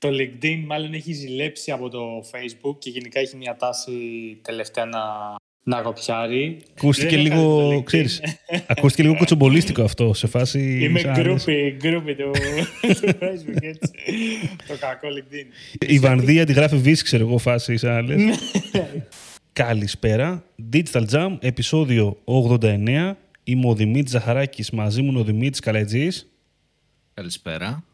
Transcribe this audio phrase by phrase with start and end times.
[0.00, 2.00] το LinkedIn μάλλον έχει ζηλέψει από το
[2.32, 3.92] Facebook και γενικά έχει μια τάση
[4.42, 5.00] τελευταία να,
[5.62, 6.60] να κοπιάρει.
[6.76, 8.22] Ακούστηκε λίγο, ξέρεις,
[8.66, 10.60] ακούστηκε λίγο κοτσομπολίστικο αυτό σε φάση...
[10.84, 12.30] Είμαι groupie, groupie του,
[13.20, 13.90] Facebook, έτσι.
[14.68, 15.78] το κακό LinkedIn.
[15.90, 18.38] Η Βανδή αντιγράφει Βίσση, ξέρω εγώ, φάση, σαν να λες.
[19.52, 20.44] Καλησπέρα.
[20.72, 23.12] Digital Jam, επεισόδιο 89.
[23.44, 26.30] Είμαι ο Δημήτρης Ζαχαράκης, μαζί μου είναι ο Δημήτρης Καλετζής.
[27.14, 27.84] Καλησπέρα.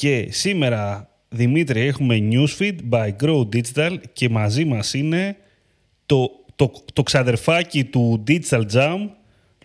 [0.00, 5.36] Και σήμερα, Δημήτρη, έχουμε Newsfeed by Grow Digital και μαζί μας είναι
[6.06, 8.96] το, το, το ξαδερφάκι του Digital Jam,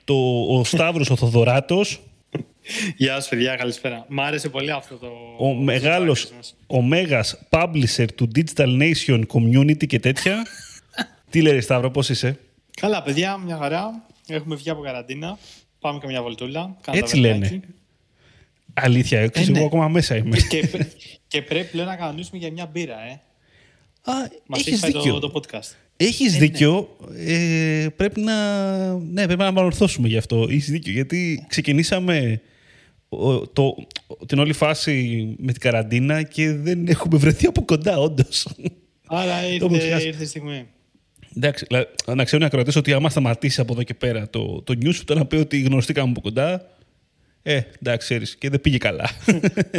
[0.03, 0.13] το,
[0.49, 2.01] ο Σταύρος ο Θοδωράτος.
[2.97, 4.05] Γεια σας παιδιά, καλησπέρα.
[4.09, 5.07] Μ' άρεσε πολύ αυτό το...
[5.37, 6.31] Ο μεγάλος,
[6.67, 10.45] ο μέγας publisher του Digital Nation Community και τέτοια.
[11.29, 12.39] Τι λέει Σταύρο, πώς είσαι;
[12.81, 14.05] Καλά παιδιά, μια χαρά.
[14.27, 15.37] Έχουμε βγει από καραντίνα.
[15.79, 16.77] Πάμε και μια βολτούλα.
[16.91, 17.61] Έτσι λένε.
[18.81, 19.63] Αλήθεια, ε, εγώ ναι.
[19.63, 20.37] ακόμα μέσα είμαι.
[20.49, 20.69] Και,
[21.27, 23.21] και πρέπει λέω, να κανονίσουμε για μια μπύρα, ε.
[24.01, 24.13] Α,
[24.45, 25.19] Μας έχεις έχει δίκιο.
[25.19, 25.71] Το, το podcast.
[25.97, 26.37] Έχεις ε, ναι.
[26.37, 26.97] δίκιο.
[27.17, 28.33] Ε, πρέπει, να,
[28.93, 30.47] ναι, πρέπει να επανορθώσουμε γι' αυτό.
[30.49, 30.91] Έχεις δίκιο.
[30.91, 32.41] Γιατί ξεκινήσαμε
[33.53, 33.75] το,
[34.25, 38.47] την όλη φάση με την καραντίνα και δεν έχουμε βρεθεί από κοντά, όντως.
[39.07, 40.67] Άρα ήρθε, ήρθε η στιγμή.
[41.37, 41.65] Εντάξει,
[42.15, 45.15] να ξέρουν οι ακροατές ότι άμα σταματήσει από εδώ και πέρα το, το news, το
[45.15, 46.74] να πει ότι γνωριστήκαμε από κοντά,
[47.47, 49.09] ε, εντάξει, ξέρεις, και δεν πήγε καλά.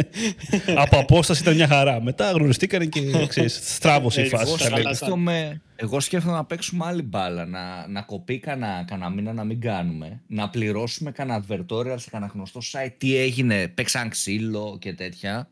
[0.83, 2.01] Από απόσταση ήταν μια χαρά.
[2.01, 4.43] Μετά γνωριστήκανε και ξέρεις, στράβωσε η φάση.
[4.43, 7.45] Εγώ σκέφτομαι, εγώ σκέφτομαι να παίξουμε άλλη μπάλα.
[7.45, 10.21] Να, να κοπεί κανένα, μήνα να μην κάνουμε.
[10.27, 12.93] Να πληρώσουμε κανένα advertorial σε κανένα γνωστό site.
[12.97, 15.49] Τι έγινε, παίξαν ξύλο και τέτοια.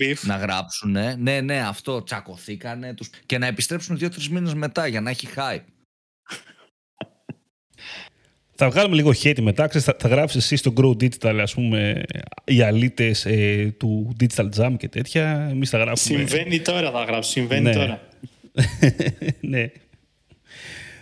[0.00, 0.16] Beef.
[0.22, 0.96] Να γράψουν.
[1.18, 2.02] Ναι, ναι, αυτό.
[2.02, 2.94] Τσακωθήκανε.
[2.94, 3.10] Τους...
[3.26, 5.64] Και να επιστρέψουν δύο-τρεις μήνες μετά για να έχει hype.
[8.62, 9.66] Θα βγάλουμε λίγο hate μετά.
[9.66, 12.02] Ξέρεις, θα, θα γράψεις εσύ στο Grow Digital, ας πούμε,
[12.44, 15.48] οι αλήτες ε, του Digital Jam και τέτοια.
[15.50, 16.18] Εμείς θα γράψουμε.
[16.18, 17.30] Συμβαίνει τώρα, θα γράψω.
[17.30, 17.72] Συμβαίνει ναι.
[17.72, 18.00] τώρα.
[19.40, 19.70] ναι.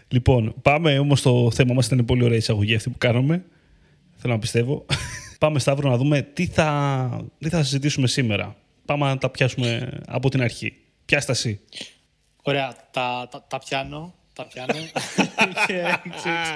[0.09, 1.87] Λοιπόν, πάμε όμως στο θέμα μας.
[1.87, 3.45] Ήταν πολύ ωραία η εισαγωγή αυτή που κάνουμε.
[4.17, 4.87] Θέλω να πιστεύω.
[5.41, 8.57] πάμε, Σταύρο, να δούμε τι θα, τι θα συζητήσουμε σήμερα.
[8.85, 10.77] Πάμε να τα πιάσουμε από την αρχή.
[11.05, 11.61] Πιάστα εσύ.
[12.43, 14.75] Ωραία, τα, τα, τα πιάνω τα πιάνω.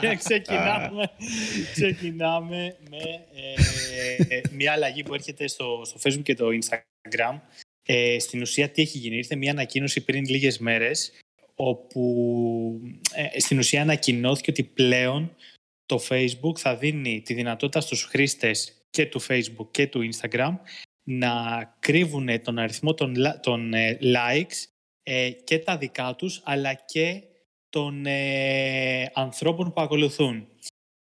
[0.00, 1.10] και, ξεκινάμε,
[1.72, 2.98] ξεκινάμε με
[4.28, 7.40] ε, μια αλλαγή που έρχεται στο, στο Facebook και το Instagram.
[7.86, 11.12] Ε, στην ουσία τι έχει γίνει; Ήρθε μια ανακοίνωση πριν λίγες μέρες
[11.54, 12.80] όπου
[13.14, 15.34] ε, στην ουσία ανακοινώθηκε ότι πλέον
[15.86, 20.52] το Facebook θα δίνει τη δυνατότητα στους χρήστες και του Facebook και του Instagram
[21.02, 21.32] να
[21.78, 24.66] κρύβουν τον αριθμό των, των likes
[25.44, 27.22] και τα δικά τους αλλά και
[27.72, 30.46] των ε, ανθρώπων που ακολουθούν.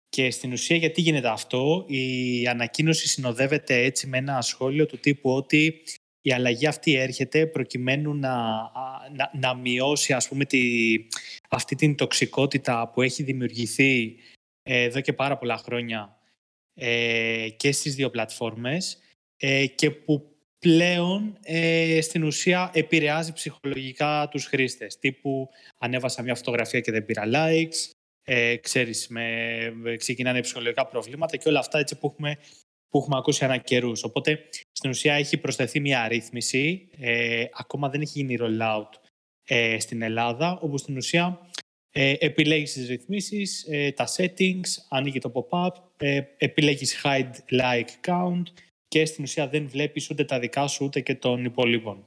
[0.09, 5.31] Και στην ουσία γιατί γίνεται αυτό, η ανακοίνωση συνοδεύεται έτσι με ένα σχόλιο του τύπου
[5.31, 5.83] ότι
[6.21, 8.37] η αλλαγή αυτή έρχεται προκειμένου να,
[9.17, 10.61] να, να μειώσει ας πούμε τη,
[11.49, 14.17] αυτή την τοξικότητα που έχει δημιουργηθεί
[14.63, 16.19] ε, εδώ και πάρα πολλά χρόνια
[16.75, 18.99] ε, και στις δύο πλατφόρμες
[19.37, 24.99] ε, και που πλέον ε, στην ουσία επηρεάζει ψυχολογικά τους χρήστες.
[24.99, 25.49] Τύπου
[25.79, 27.91] ανέβασα μια φωτογραφία και δεν πήρα likes,
[28.25, 32.39] ε, ξέρεις, με, ξεκινάνε ψυχολογικά προβλήματα και όλα αυτά έτσι που έχουμε,
[32.89, 34.03] που έχουμε ακούσει ανά καιρούς.
[34.05, 38.91] Οπότε στην ουσία έχει προσθεθεί μια αρρύθμιση, ε, ακόμα δεν έχει γίνει rollout
[39.45, 41.49] ε, στην Ελλάδα, όπου στην ουσία
[41.91, 48.43] ε, επιλέγεις τις ρυθμίσεις, ε, τα settings, ανοίγει το pop-up, ε, επιλέγεις hide like count,
[48.89, 52.05] και στην ουσία δεν βλέπεις ούτε τα δικά σου ούτε και των υπολείπων.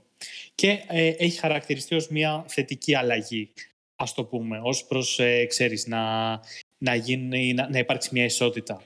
[0.55, 3.49] Και ε, έχει χαρακτηριστεί ως μια θετική αλλαγή,
[3.95, 6.29] ας το πούμε, ως προς, ε, ξέρεις, να,
[6.77, 8.81] να, γίνει, να, να υπάρξει μια ισότητα.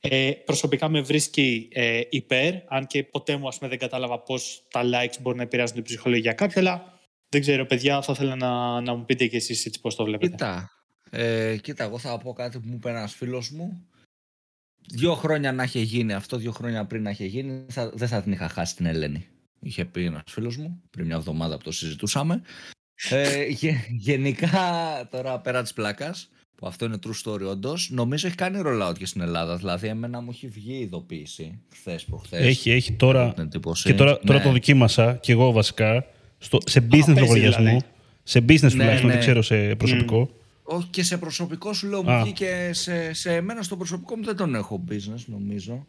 [0.00, 4.64] Ε, προσωπικά με βρίσκει ε, υπέρ, αν και ποτέ μου ας πούμε, δεν κατάλαβα πώς
[4.70, 6.98] τα likes μπορεί να επηρεάζουν την ψυχολογία κάποιου, αλλά
[7.28, 10.30] δεν ξέρω, παιδιά, θα ήθελα να, να μου πείτε κι εσείς έτσι πώς το βλέπετε.
[10.30, 10.70] Κοίτα,
[11.10, 13.86] ε, κοίτα, εγώ θα πω κάτι που μου είπε ένας φίλος μου
[14.90, 18.22] δύο χρόνια να είχε γίνει αυτό, δύο χρόνια πριν να είχε γίνει, θα, δεν θα
[18.22, 19.26] την είχα χάσει την Ελένη.
[19.60, 22.42] Είχε πει ένας φίλος μου πριν μια εβδομάδα που το συζητούσαμε.
[23.10, 23.46] Ε,
[23.88, 24.58] γενικά,
[25.10, 29.06] τώρα πέρα της πλάκας, που αυτό είναι true story όντως, νομίζω έχει κάνει rollout και
[29.06, 29.56] στην Ελλάδα.
[29.56, 32.46] Δηλαδή, εμένα μου έχει βγει ειδοποίηση χθες προχθές.
[32.46, 33.34] Έχει, έχει τώρα.
[33.82, 34.44] Και τώρα, τώρα ναι.
[34.44, 36.06] το δοκίμασα και εγώ βασικά
[36.38, 37.64] στο, σε business λογαριασμό.
[37.64, 37.80] Δηλαδή.
[38.22, 39.12] Σε business ναι, τουλάχιστον, ναι.
[39.12, 40.30] δεν ξέρω σε προσωπικό.
[40.68, 44.36] Όχι και σε προσωπικό σου λέω μου βγήκε σε, σε εμένα στο προσωπικό μου δεν
[44.36, 45.86] τον έχω business νομίζω.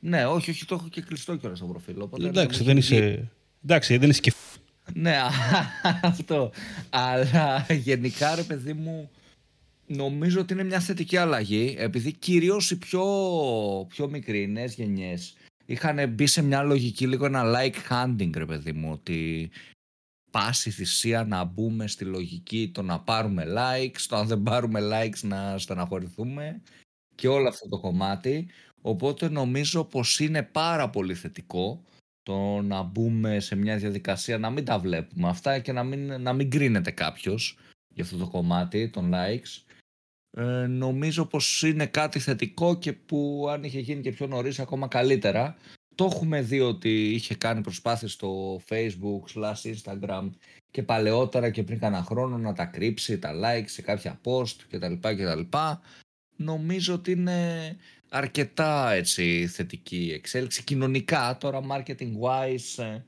[0.00, 2.00] Ναι, όχι, όχι, το έχω και κλειστό κιόλας στο προφίλ.
[2.00, 3.30] Οπότε εντάξει, δεν είσαι.
[3.64, 4.32] Εντάξει, δεν είσαι και.
[4.94, 5.16] Ναι,
[6.02, 6.52] αυτό.
[6.90, 9.10] Αλλά γενικά ρε παιδί μου,
[9.86, 13.04] νομίζω ότι είναι μια θετική αλλαγή επειδή κυρίως οι πιο,
[13.88, 15.36] πιο μικροί νέε γενιές
[15.66, 19.50] είχαν μπει σε μια λογική λίγο ένα like hunting, ρε παιδί μου, ότι
[20.32, 25.20] πάση θυσία να μπούμε στη λογική το να πάρουμε likes, το αν δεν πάρουμε likes
[25.22, 26.62] να στεναχωρηθούμε
[27.14, 28.48] και όλο αυτό το κομμάτι.
[28.80, 31.82] Οπότε νομίζω πως είναι πάρα πολύ θετικό
[32.22, 36.32] το να μπούμε σε μια διαδικασία να μην τα βλέπουμε αυτά και να μην, να
[36.32, 37.58] μην κρίνεται κάποιος
[37.94, 39.62] για αυτό το κομμάτι των likes.
[40.36, 44.88] Ε, νομίζω πως είναι κάτι θετικό και που αν είχε γίνει και πιο νωρίς ακόμα
[44.88, 45.56] καλύτερα.
[45.94, 50.30] Το έχουμε δει ότι είχε κάνει προσπάθειες στο facebook slash instagram
[50.70, 54.92] και παλαιότερα και πριν κάνα χρόνο να τα κρύψει τα likes σε κάποια post κτλ.
[55.00, 55.40] κτλ.
[56.36, 57.76] Νομίζω ότι είναι
[58.08, 60.64] αρκετά έτσι, θετική εξέλιξη.
[60.64, 63.04] Κοινωνικά τώρα marketing wise ε,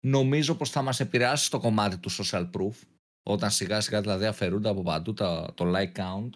[0.00, 2.74] νομίζω πως θα μας επηρεάσει στο κομμάτι του social proof
[3.22, 5.14] όταν σιγά σιγά δηλαδή αφαιρούνται από παντού
[5.54, 6.30] το like count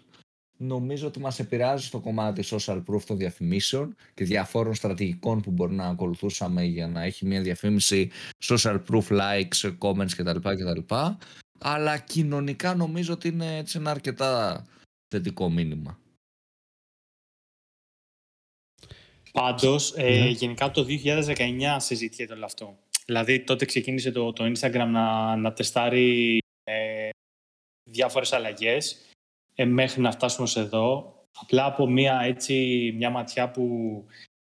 [0.63, 5.73] νομίζω ότι μας επηρεάζει στο κομμάτι social proof των διαφημίσεων και διαφόρων στρατηγικών που μπορεί
[5.73, 8.11] να ακολουθούσαμε για να έχει μια διαφήμιση
[8.43, 10.37] social proof likes, comments κτλ.
[10.39, 10.95] κτλ.
[11.59, 14.63] Αλλά κοινωνικά νομίζω ότι είναι έτσι ένα αρκετά
[15.07, 15.97] θετικό μήνυμα.
[19.31, 20.29] Πάντως, ε, ναι.
[20.29, 22.77] γενικά το 2019 συζητιέται όλο αυτό.
[23.05, 27.09] Δηλαδή, τότε ξεκίνησε το, το Instagram να, να τεστάρει ε,
[27.89, 29.12] διάφορες αλλαγές
[29.55, 31.15] ε, μέχρι να φτάσουμε σε εδώ.
[31.41, 34.05] Απλά από μια, έτσι, μια ματιά που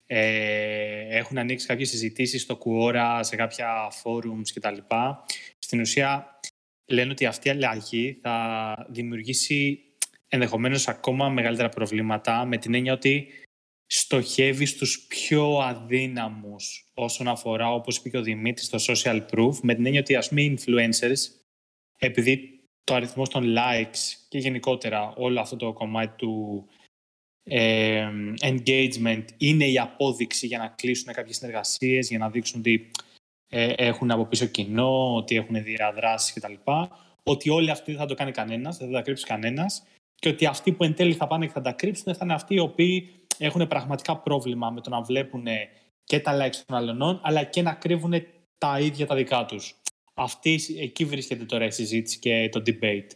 [0.06, 4.79] ε, έχουν ανοίξει κάποιες συζητήσεις στο Quora, σε κάποια forums κτλ.
[5.58, 6.41] Στην ουσία
[6.87, 9.79] λένε ότι αυτή η αλλαγή θα δημιουργήσει
[10.29, 13.29] ενδεχομένως ακόμα μεγαλύτερα προβλήματα με την έννοια ότι
[13.87, 19.75] στοχεύει στους πιο αδύναμους όσον αφορά, όπως είπε και ο Δημήτρης, το social proof, με
[19.75, 21.19] την έννοια ότι ας πούμε influencers,
[21.99, 22.54] επειδή
[22.84, 23.98] το αριθμός των likes
[24.28, 26.64] και γενικότερα όλο αυτό το κομμάτι του
[27.44, 28.08] ε,
[28.40, 32.90] engagement είναι η απόδειξη για να κλείσουν κάποιες συνεργασίες, για να δείξουν ότι
[33.48, 36.52] ε, έχουν από πίσω κοινό, ότι έχουν διαδράσεις κτλ.
[37.22, 39.82] Ότι όλοι αυτοί δεν θα το κάνει κανένας, δεν θα τα κρύψει κανένας
[40.14, 42.54] και ότι αυτοί που εν τέλει θα πάνε και θα τα κρύψουν θα είναι αυτοί
[42.54, 43.08] οι οποίοι
[43.38, 45.46] έχουν πραγματικά πρόβλημα με το να βλέπουν
[46.04, 48.12] και τα likes των αλλωνών, αλλά και να κρύβουν
[48.58, 49.75] τα ίδια τα δικά τους.
[50.14, 53.11] Αυτή, εκεί βρίσκεται τώρα η συζήτηση και το debate.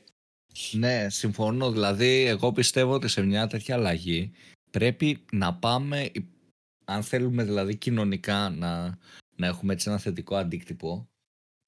[0.73, 1.71] Ναι, συμφωνώ.
[1.71, 4.33] Δηλαδή, εγώ πιστεύω ότι σε μια τέτοια αλλαγή
[4.71, 6.11] πρέπει να πάμε,
[6.85, 8.99] αν θέλουμε δηλαδή κοινωνικά να,
[9.37, 11.09] να έχουμε έτσι ένα θετικό αντίκτυπο,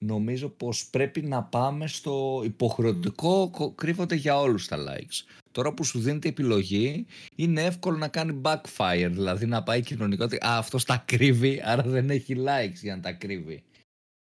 [0.03, 5.39] νομίζω πως πρέπει να πάμε στο υποχρεωτικό κρύβονται για όλους τα likes.
[5.51, 7.05] Τώρα που σου δίνεται επιλογή,
[7.35, 11.83] είναι εύκολο να κάνει backfire, δηλαδή να πάει κοινωνικό ότι α, αυτός τα κρύβει, άρα
[11.83, 13.63] δεν έχει likes για να τα κρύβει.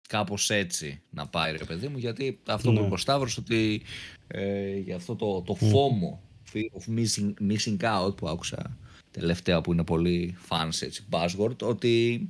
[0.08, 2.78] Κάπως έτσι να πάει ρε παιδί μου, γιατί αυτό ναι.
[2.78, 3.82] που είπε ο Σταύρος, ότι
[4.26, 5.70] ε, για αυτό το, το ναι.
[5.72, 6.18] FOMO,
[6.52, 8.76] fear of missing, missing out που άκουσα
[9.10, 12.28] τελευταία που είναι πολύ fancy έτσι, buzzword, ότι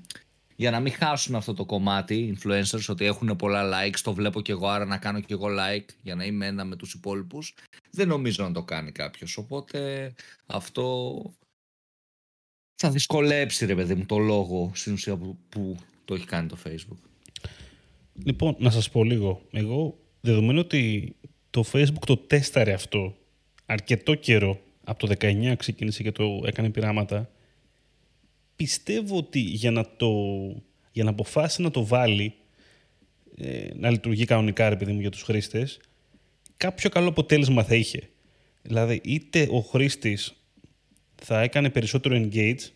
[0.57, 4.51] για να μην χάσουν αυτό το κομμάτι influencers ότι έχουν πολλά likes, το βλέπω κι
[4.51, 7.55] εγώ άρα να κάνω κι εγώ like για να είμαι ένα με τους υπόλοιπους
[7.91, 10.13] δεν νομίζω να το κάνει κάποιος οπότε
[10.47, 11.17] αυτό
[12.75, 16.57] θα δυσκολέψει ρε παιδί μου το λόγο στην ουσία που, που το έχει κάνει το
[16.65, 17.14] facebook
[18.23, 19.43] Λοιπόν, να σας πω λίγο.
[19.51, 21.15] Εγώ, δεδομένου ότι
[21.51, 23.15] το Facebook το τέσταρε αυτό
[23.67, 27.31] αρκετό καιρό, από το 19 ξεκίνησε και το έκανε πειράματα,
[28.57, 30.11] πιστεύω ότι για να, το,
[30.93, 32.35] για να αποφάσει να το βάλει,
[33.37, 35.81] ε, να λειτουργεί κανονικά, ρε παιδί μου, για τους χρήστες,
[36.57, 38.09] κάποιο καλό αποτέλεσμα θα είχε.
[38.63, 40.35] Δηλαδή, είτε ο χρήστης
[41.15, 42.71] θα έκανε περισσότερο engage,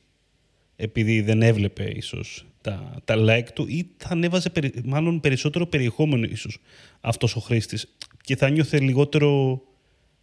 [0.76, 4.50] επειδή δεν έβλεπε ίσως τα, τα like του, ή θα ανέβαζε
[4.84, 6.58] μάλλον περισσότερο περιεχόμενο ίσως
[7.00, 9.60] αυτός ο χρήστης και θα νιώθε λιγότερο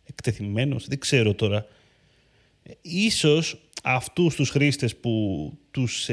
[0.03, 1.65] εκτεθειμένος, δεν ξέρω τώρα.
[2.81, 6.09] Ίσως αυτούς τους χρήστες που τους,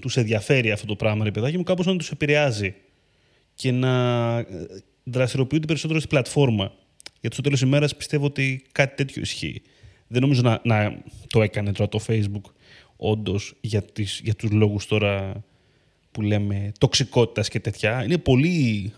[0.00, 2.74] τους ενδιαφέρει αυτό το πράγμα, ρε παιδάκι μου, κάπως να τους επηρεάζει
[3.54, 4.46] και να ε,
[5.04, 6.72] δραστηριοποιούνται περισσότερο στην πλατφόρμα.
[7.20, 9.62] Γιατί στο τέλος ημέρας πιστεύω ότι κάτι τέτοιο ισχύει.
[10.06, 12.50] Δεν νομίζω να, να το έκανε τώρα το Facebook
[12.96, 15.44] όντως για, τις, για τους λόγους τώρα
[16.16, 18.04] που λέμε τοξικότητας και τέτοια.
[18.04, 18.92] Είναι πολύ,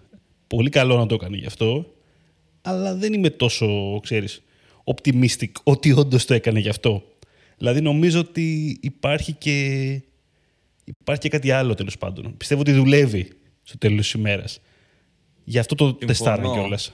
[0.46, 1.94] πολύ καλό να το έκανε γι' αυτό,
[2.62, 4.42] αλλά δεν είμαι τόσο, ξέρεις,
[4.84, 7.02] optimistic ότι όντως το έκανε γι' αυτό.
[7.56, 9.54] Δηλαδή νομίζω ότι υπάρχει και,
[10.84, 12.34] υπάρχει και κάτι άλλο τέλος πάντων.
[12.36, 13.32] Πιστεύω ότι δουλεύει
[13.62, 14.60] στο τέλος της ημέρας.
[15.44, 16.92] Γι' αυτό το τεστάρω κιόλας.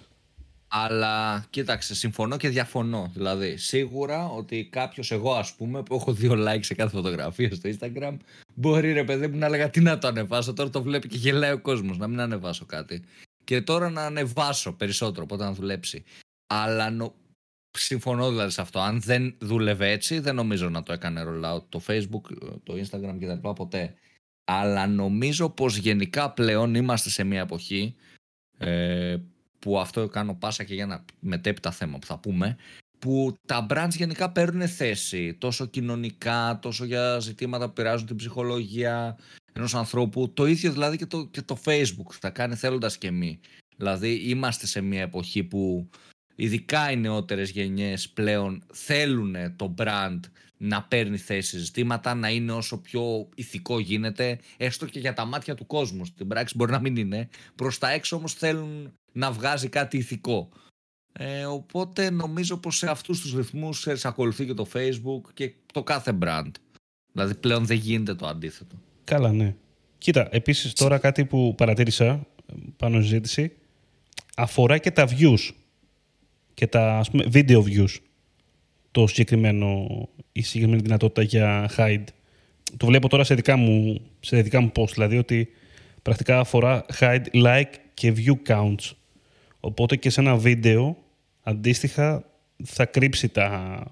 [0.76, 3.10] Αλλά κοίταξε, συμφωνώ και διαφωνώ.
[3.14, 7.70] Δηλαδή, σίγουρα ότι κάποιος, εγώ ας πούμε, που έχω δύο like σε κάθε φωτογραφία στο
[7.70, 8.16] Instagram,
[8.54, 10.52] μπορεί ρε παιδί μου να έλεγα τι να το ανεβάσω.
[10.52, 13.04] Τώρα το βλέπει και γελάει ο κόσμος, να μην ανεβάσω κάτι.
[13.44, 16.04] Και τώρα να ανεβάσω περισσότερο, οπότε να δουλέψει.
[16.46, 17.14] Αλλά νο...
[17.70, 18.78] συμφωνώ δηλαδή σε αυτό.
[18.80, 22.22] Αν δεν δούλευε έτσι, δεν νομίζω να το έκανε rollout το Facebook,
[22.62, 23.48] το Instagram κτλ.
[23.48, 23.94] ποτέ.
[24.44, 27.94] Αλλά νομίζω πως γενικά πλέον είμαστε σε μια εποχή
[28.58, 29.16] ε,
[29.64, 32.56] που αυτό κάνω πάσα και για ένα μετέπειτα θέμα που θα πούμε
[32.98, 39.18] που τα brands γενικά παίρνουν θέση τόσο κοινωνικά, τόσο για ζητήματα που πειράζουν την ψυχολογία
[39.52, 40.32] ενός ανθρώπου.
[40.32, 43.40] Το ίδιο δηλαδή και το, και το Facebook θα κάνει θέλοντας και μη.
[43.76, 45.90] Δηλαδή είμαστε σε μια εποχή που
[46.34, 50.20] ειδικά οι νεότερες γενιές πλέον θέλουν το brand
[50.56, 55.24] να παίρνει θέση σε ζητήματα, να είναι όσο πιο ηθικό γίνεται, έστω και για τα
[55.24, 56.04] μάτια του κόσμου.
[56.04, 57.28] Στην πράξη μπορεί να μην είναι.
[57.54, 60.48] Προς τα έξω όμως θέλουν να βγάζει κάτι ηθικό.
[61.12, 66.18] Ε, οπότε νομίζω πως σε αυτούς τους ρυθμούς ακολουθεί και το Facebook και το κάθε
[66.22, 66.50] brand.
[67.12, 68.76] Δηλαδή πλέον δεν γίνεται το αντίθετο.
[69.04, 69.54] Καλά, ναι.
[69.98, 72.26] Κοίτα, επίσης τώρα κάτι που παρατήρησα
[72.76, 73.52] πάνω στη ζήτηση
[74.36, 75.50] αφορά και τα views
[76.54, 77.96] και τα ας πούμε, video views
[78.94, 79.88] το συγκεκριμένο,
[80.32, 82.04] η συγκεκριμένη δυνατότητα για hide.
[82.76, 85.48] Το βλέπω τώρα σε δικά μου, σε δικά μου post, δηλαδή ότι
[86.02, 88.92] πρακτικά αφορά hide like και view counts.
[89.60, 90.96] Οπότε και σε ένα βίντεο
[91.42, 92.24] αντίστοιχα
[92.64, 93.82] θα κρύψει τα,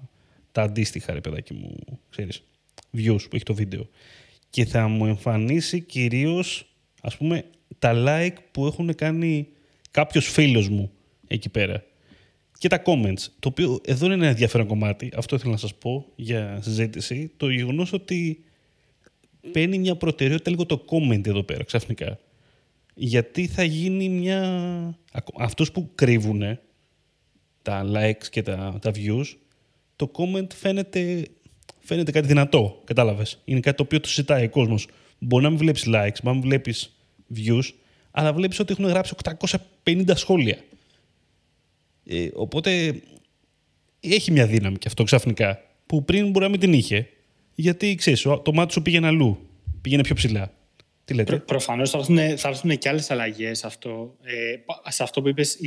[0.51, 1.75] τα αντίστοιχα, ρε παιδάκι μου,
[2.09, 2.43] ξέρεις,
[2.97, 3.87] views που έχει το βίντεο.
[4.49, 6.65] Και θα μου εμφανίσει κυρίως,
[7.01, 7.45] ας πούμε,
[7.79, 9.47] τα like που έχουν κάνει
[9.91, 10.91] κάποιος φίλος μου
[11.27, 11.83] εκεί πέρα.
[12.63, 16.05] Και τα comments, το οποίο εδώ είναι ένα ενδιαφέρον κομμάτι, αυτό ήθελα να σας πω
[16.15, 18.43] για συζήτηση, το γεγονός ότι
[19.51, 22.19] παίρνει μια προτεραιότητα λίγο το comment εδώ πέρα ξαφνικά.
[22.93, 24.97] Γιατί θα γίνει μια...
[25.39, 26.59] Αυτούς που κρύβουν
[27.61, 29.25] τα likes και τα, τα views,
[29.95, 31.27] το comment φαίνεται,
[31.79, 34.87] φαίνεται κάτι δυνατό, κατάλαβες; Είναι κάτι το οποίο το συζητάει ο κόσμος.
[35.19, 36.95] Μπορεί να μην βλέπεις likes, να μην βλέπεις
[37.35, 37.69] views,
[38.11, 39.15] αλλά βλέπεις ότι έχουν γράψει
[39.83, 40.57] 850 σχόλια.
[42.05, 43.01] Ε, οπότε
[43.99, 47.07] έχει μια δύναμη και αυτό ξαφνικά, που πριν μπορεί να μην την είχε.
[47.55, 49.49] Γιατί ξέρεις, το μάτι σου πήγαινε αλλού.
[49.81, 50.53] Πήγαινε πιο ψηλά.
[51.05, 52.03] Τι λέτε; Προ, Προφανώς θα,
[52.37, 54.15] θα έρθουν και άλλες αλλαγές αυτό.
[54.23, 54.55] Ε,
[54.91, 55.57] σε αυτό που είπες,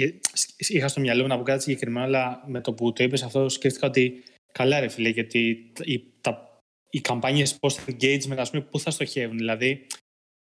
[0.57, 3.49] είχα στο μυαλό μου να πω κάτι συγκεκριμένο, αλλά με το που το είπες αυτό
[3.49, 5.39] σκέφτηκα ότι καλά, ρε φίλε, γιατί
[5.85, 9.37] οι, τα, οι καμπάνιες post engagement, ας πούμε, πού θα στοχεύουν.
[9.37, 9.87] Δηλαδή,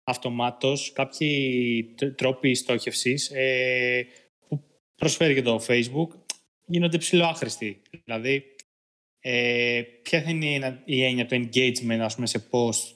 [0.03, 4.22] αυτομάτως κάποιοι τρόποι στόχευσης ε, που
[4.95, 6.07] προσφέρει και το Facebook
[6.65, 7.81] γίνονται ψηλό άχρηστοι.
[8.03, 8.55] Δηλαδή,
[9.19, 12.95] ε, ποια θα είναι η έννοια του engagement ας πούμε, σε post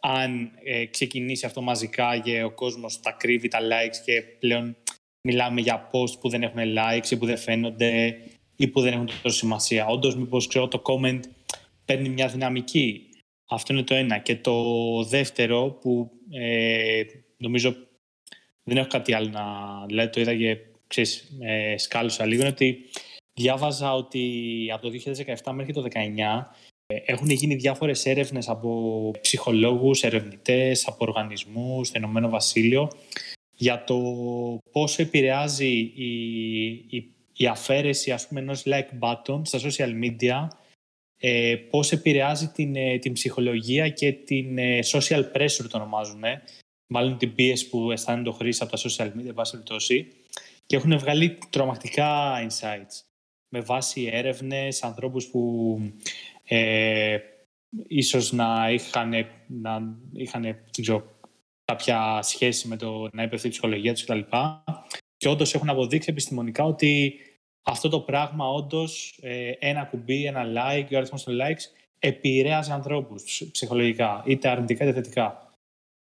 [0.00, 4.76] αν ε, ξεκινήσει αυτό μαζικά και ο κόσμος τα κρύβει τα likes και πλέον
[5.20, 8.18] μιλάμε για post που δεν έχουν likes ή που δεν φαίνονται
[8.56, 9.86] ή που δεν έχουν τόσο σημασία.
[9.86, 11.20] Όντως, μήπως ξέρω το comment
[11.84, 13.08] παίρνει μια δυναμική.
[13.48, 14.18] Αυτό είναι το ένα.
[14.18, 14.54] Και το
[15.04, 17.02] δεύτερο που ε,
[17.36, 17.76] νομίζω
[18.62, 19.44] δεν έχω κάτι άλλο να
[19.90, 20.56] λέω, το είδα και
[20.88, 22.84] ξέρεις, ε, σκάλωσα λίγο, είναι ότι
[23.40, 24.22] διάβαζα ότι
[24.72, 26.46] από το 2017 μέχρι το 2019
[27.04, 32.90] έχουν γίνει διάφορες έρευνες από ψυχολόγους, ερευνητές, από οργανισμούς, στο Ηνωμένο Βασίλειο
[33.58, 33.98] για το
[34.72, 40.48] πώς επηρεάζει η, η, η αφαίρεση ας πούμε, ενός like button στα social media
[41.20, 46.22] ε, πώς επηρεάζει την, ε, την ψυχολογία και την ε, social pressure το ονομάζουν
[46.86, 49.62] μάλλον την πίεση που αισθάνεται το χρήστης από τα social media βάση
[50.68, 53.02] και έχουν βγάλει τρομακτικά insights
[53.48, 55.78] με βάση έρευνες, ανθρώπους που
[56.44, 57.18] ε,
[57.86, 59.12] ίσως να είχαν,
[59.46, 60.56] να είχαν
[61.64, 64.20] κάποια σχέση με το να έπεφτε η ψυχολογία τους κτλ.
[65.16, 67.20] Και όντως έχουν αποδείξει επιστημονικά ότι
[67.62, 71.62] αυτό το πράγμα όντως ε, ένα κουμπί, ένα like, ο αριθμός των likes
[71.98, 75.52] επηρέαζε ανθρώπους ψυχολογικά, είτε αρνητικά είτε θετικά.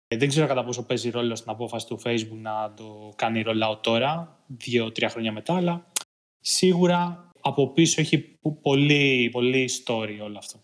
[0.09, 3.79] Ε, δεν ξέρω κατά πόσο παίζει ρόλο στην απόφαση του Facebook να το κάνει rollout
[3.81, 5.93] τώρα, δύο-τρία χρόνια μετά, αλλά
[6.41, 8.19] σίγουρα από πίσω έχει
[8.63, 10.61] πολύ, πολύ story όλο αυτό.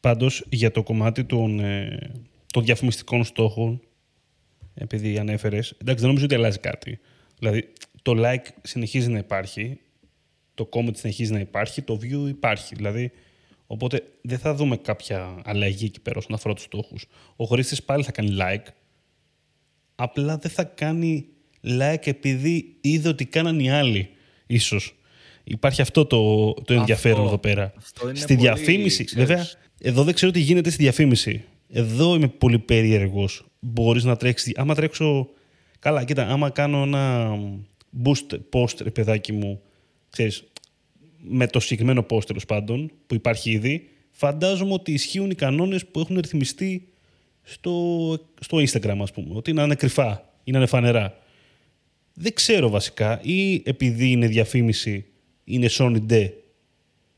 [0.00, 2.12] Πάντως, για το κομμάτι των, ε,
[2.52, 3.80] των διαφημιστικών στόχων,
[4.74, 6.98] επειδή ανέφερες, εντάξει, δεν νομίζω ότι αλλάζει κάτι.
[7.38, 7.72] Δηλαδή,
[8.02, 9.80] το like συνεχίζει να υπάρχει,
[10.54, 12.74] το comment συνεχίζει να υπάρχει, το view υπάρχει.
[12.74, 13.10] Δηλαδή,
[13.66, 17.06] οπότε δεν θα δούμε κάποια αλλαγή εκεί πέρα όσον αφορά τους στόχους.
[17.36, 18.66] Ο χρήστης πάλι θα κάνει like,
[19.94, 21.28] απλά δεν θα κάνει
[21.64, 24.08] like επειδή είδε ότι κάναν οι άλλοι,
[24.46, 24.92] ίσως.
[25.44, 27.72] Υπάρχει αυτό το, το ενδιαφέρον εδώ πέρα.
[28.12, 29.46] Στη διαφήμιση, βέβαια,
[29.80, 31.44] εδώ δεν ξέρω τι γίνεται στη διαφήμιση.
[31.68, 33.46] Εδώ είμαι πολύ περίεργος.
[33.60, 34.52] Μπορείς να τρέξεις.
[34.56, 35.28] Άμα τρέξω.
[35.78, 37.34] Καλά, κοίτα, άμα κάνω ένα
[38.04, 39.60] boost post, παιδάκι μου,
[40.10, 40.44] ξέρεις,
[41.18, 46.00] με το συγκεκριμένο post τέλος πάντων, που υπάρχει ήδη, φαντάζομαι ότι ισχύουν οι κανόνες που
[46.00, 46.88] έχουν ρυθμιστεί
[47.42, 47.72] στο,
[48.40, 49.28] στο Instagram, ας πούμε.
[49.32, 51.18] Ότι να είναι κρυφά ή να είναι φανερά.
[52.20, 55.04] Δεν ξέρω βασικά, ή επειδή είναι διαφήμιση
[55.44, 56.30] είναι Sony D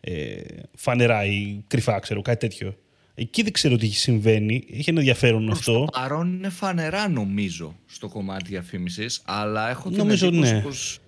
[0.01, 0.41] ε,
[0.75, 2.77] φανερά ή κρυφά, ξέρω, κάτι τέτοιο.
[3.15, 4.67] Εκεί δεν ξέρω τι συμβαίνει.
[4.73, 5.85] Έχει ένα ενδιαφέρον Προς αυτό.
[5.85, 10.61] το παρόν είναι φανερά νομίζω στο κομμάτι διαφήμισης, αλλά έχω την Νομίζω, εντύπωση ναι.
[10.61, 10.99] πως,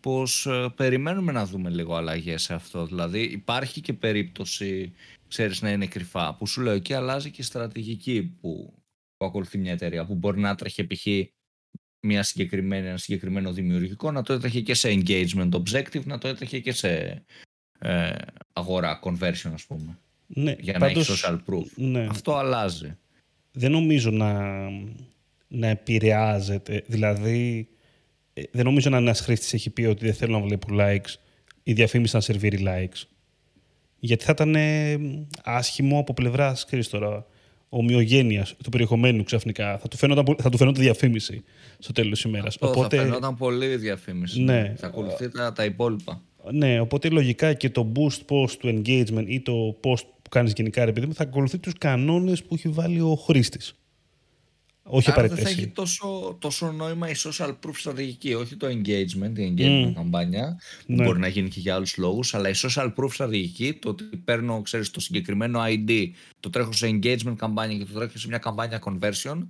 [0.00, 2.86] πως ε, περιμένουμε να δούμε λίγο αλλαγές σε αυτό.
[2.86, 4.92] Δηλαδή υπάρχει και περίπτωση,
[5.28, 8.72] ξέρεις, να είναι κρυφά, που σου λέω εκεί αλλάζει και η στρατηγική που,
[9.16, 11.06] που ακολουθεί μια εταιρεία, που μπορεί να τρέχει π.χ.
[12.00, 16.58] μια συγκεκριμένη, ένα συγκεκριμένο δημιουργικό, να το έτρεχε και σε engagement objective, να το έτρεχε
[16.58, 17.22] και σε
[17.78, 18.10] ε,
[18.52, 21.64] αγορά conversion ας πούμε, Ναι, για να πάντως, έχει social proof.
[21.74, 22.06] Ναι.
[22.10, 22.96] Αυτό αλλάζει.
[23.52, 24.60] δεν νομίζω να,
[25.48, 26.84] να επηρεάζεται.
[26.86, 27.68] Δηλαδή,
[28.32, 31.14] ε, δεν νομίζω να ένας χρήστης έχει πει ότι δεν θέλω να βλέπω likes
[31.62, 33.02] η διαφήμιση να σερβίρει likes.
[33.98, 34.98] Γιατί θα ήταν ε,
[35.44, 37.26] άσχημο από πλευράς, ξέρεις τώρα,
[37.70, 39.78] ομοιογένειας του περιεχομένου ξαφνικά.
[39.78, 41.44] Θα του φαίνονταν, πο- θα του φαίνονταν διαφήμιση
[41.78, 42.56] στο τέλος τη ημέρας.
[42.60, 44.42] Αυτό θα φαινόταν πολύ διαφήμιση.
[44.42, 44.74] Ναι.
[44.76, 46.22] Θα ακολουθεί τα, τα υπόλοιπα.
[46.52, 50.84] Ναι, οπότε λογικά και το boost post του engagement ή το post που κάνεις γενικά,
[50.84, 53.74] ρε παιδί μου, θα ακολουθεί τους κανόνες που έχει βάλει ο χρήστης.
[54.92, 55.68] Όχι Άρα δεν απαραίτητα θα έχει εσύ.
[55.68, 59.94] τόσο, τόσο νόημα η social proof στρατηγική, όχι το engagement, η engagement Μμ.
[59.94, 61.04] καμπάνια, που Ναι.
[61.04, 64.62] μπορεί να γίνει και για άλλους λόγους, αλλά η social proof στρατηγική, το ότι παίρνω,
[64.62, 68.80] ξέρεις, το συγκεκριμένο ID, το τρέχω σε engagement καμπάνια και το τρέχω σε μια καμπάνια
[68.84, 69.46] conversion,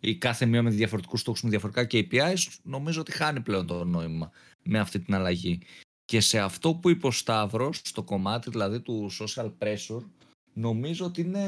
[0.00, 4.30] η κάθε μία με διαφορετικούς στόχους, με διαφορετικά KPIs, νομίζω ότι χάνει πλέον το νόημα
[4.62, 5.58] με αυτή την αλλαγή.
[6.04, 10.04] Και σε αυτό που είπε ο Σταύρος, στο κομμάτι δηλαδή του social pressure,
[10.52, 11.46] νομίζω ότι είναι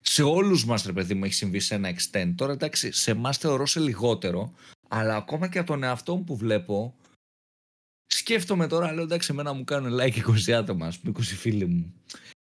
[0.00, 2.32] σε όλους μας ρε παιδί μου έχει συμβεί σε ένα extent.
[2.36, 4.54] Τώρα εντάξει, σε εμάς θεωρώ σε λιγότερο,
[4.88, 6.96] αλλά ακόμα και από τον εαυτό μου που βλέπω,
[8.06, 11.94] σκέφτομαι τώρα, λέω εντάξει, εμένα μου κάνουν like 20 άτομα, ας πούμε, 20 φίλοι μου.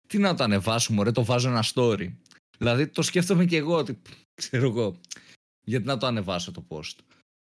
[0.07, 2.13] Τι να το ανεβάσουμε, ρε, το βάζω ένα story.
[2.57, 4.01] Δηλαδή το σκέφτομαι και εγώ, ότι
[4.33, 4.99] ξέρω εγώ,
[5.61, 6.95] γιατί να το ανεβάσω το post.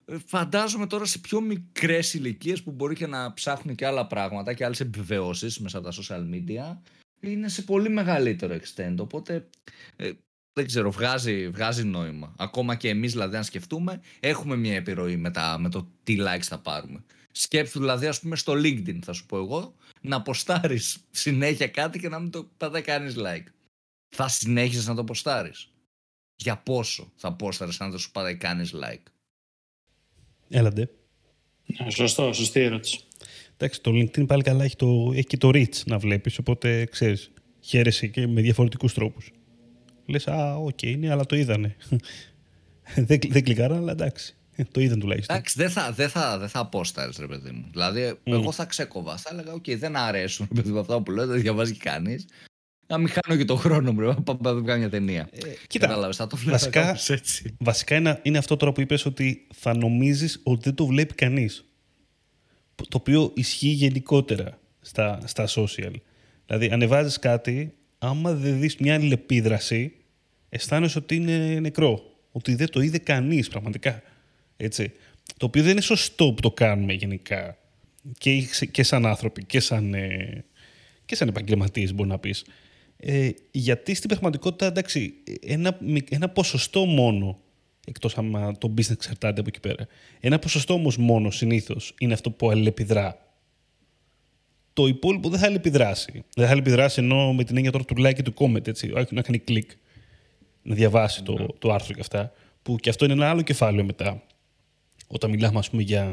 [0.05, 4.53] Ε, Φαντάζομαι τώρα σε πιο μικρές ηλικίες που μπορεί και να ψάχνουν και άλλα πράγματα
[4.55, 6.79] και άλλες επιβεβαιώσεις μέσα από τα social media
[7.21, 8.95] είναι σε πολύ μεγαλύτερο extent.
[8.99, 9.49] Οπότε
[9.97, 10.11] ε,
[10.53, 12.35] δεν ξέρω, βγάζει, βγάζει νόημα.
[12.39, 16.43] Ακόμα και εμείς δηλαδή αν σκεφτούμε έχουμε μια επιρροή με, τα, με το τι likes
[16.43, 17.05] θα πάρουμε.
[17.33, 22.09] Σκέψου δηλαδή ας πούμε στο LinkedIn θα σου πω εγώ να ποστάρεις συνέχεια κάτι και
[22.09, 23.47] να μην το πατάει κανείς like.
[24.09, 25.71] Θα συνέχιζες να το ποστάρεις.
[26.37, 29.03] Για πόσο θα πόσταρες αν δεν σου πατάει κανείς like;
[30.49, 30.91] Έλαντε.
[31.67, 33.05] Ναι, Σωστό, σωστή ερώτηση.
[33.63, 37.31] Εντάξει, το LinkedIn πάλι καλά έχει, το, έχει και το reach να βλέπεις, οπότε ξέρεις,
[37.61, 39.31] χαίρεσαι και με διαφορετικούς τρόπους.
[40.07, 41.77] Λες, α, οκ, ναι, αλλά το είδανε.
[43.07, 44.37] δεν, δεν κλίκαραν, αλλά εντάξει,
[44.73, 45.37] το είδαν τουλάχιστον.
[45.37, 47.65] Εντάξει, δεν θα, δεν θα, δεν θα πόσταρες ρε παιδί μου.
[47.71, 49.17] Δηλαδή, εγώ θα ξέκοβα.
[49.17, 52.27] Θα έλεγα, οκ, δεν αρέσουν ρε παιδί μου αυτά που λέω, δεν διαβάζει κανείς.
[52.87, 55.29] Να μην χάνω και τον χρόνο μου, ρε, πάμε να δούμε μια ταινία.
[55.33, 57.57] Ε, κοίτα, Κατάλαβες, θα το βλέπω βασικά- κάπως έτσι.
[57.59, 61.65] Βασικά είναι, είναι αυτό τώρα που είπες ότι θα νομίζεις ότι δεν το βλέπει κανείς.
[62.81, 65.93] Που- Το οποίο ισχύει γενικότερα στα, στα social.
[66.47, 69.93] Δηλαδή, ανεβάζεις κάτι, άμα δεν δεις μια αλληλεπίδραση,
[70.49, 72.03] αισθάνεσαι ότι είναι νεκρό.
[72.33, 74.03] Ότι δεν το είδε κανείς πραγματικά.
[74.57, 74.93] Έτσι.
[75.37, 77.57] Το οποίο δεν είναι σωστό που το κάνουμε γενικά.
[78.19, 80.45] Και, και σαν άνθρωποι και σαν, ε,
[81.05, 82.45] και σαν επαγγελματίες μπορεί να πεις.
[82.97, 85.15] Ε, γιατί στην πραγματικότητα, εντάξει,
[85.47, 87.39] ένα, μικ- ένα ποσοστό μόνο,
[87.91, 89.87] εκτός άμα το business εξαρτάται από εκεί πέρα,
[90.21, 93.25] ένα ποσοστό όμως μόνο συνήθως είναι αυτό που αλληλεπιδρά.
[94.73, 96.13] Το υπόλοιπο δεν θα αλληλεπιδράσει.
[96.13, 99.15] Δεν θα αλληλεπιδράσει ενώ με την έννοια τώρα του like και του comment, έτσι, όχι
[99.15, 99.71] να κάνει κλικ,
[100.63, 104.23] να διαβάσει το, το άρθρο και αυτά, που και αυτό είναι ένα άλλο κεφάλαιο μετά.
[105.07, 106.13] Όταν μιλάμε, ας πούμε, για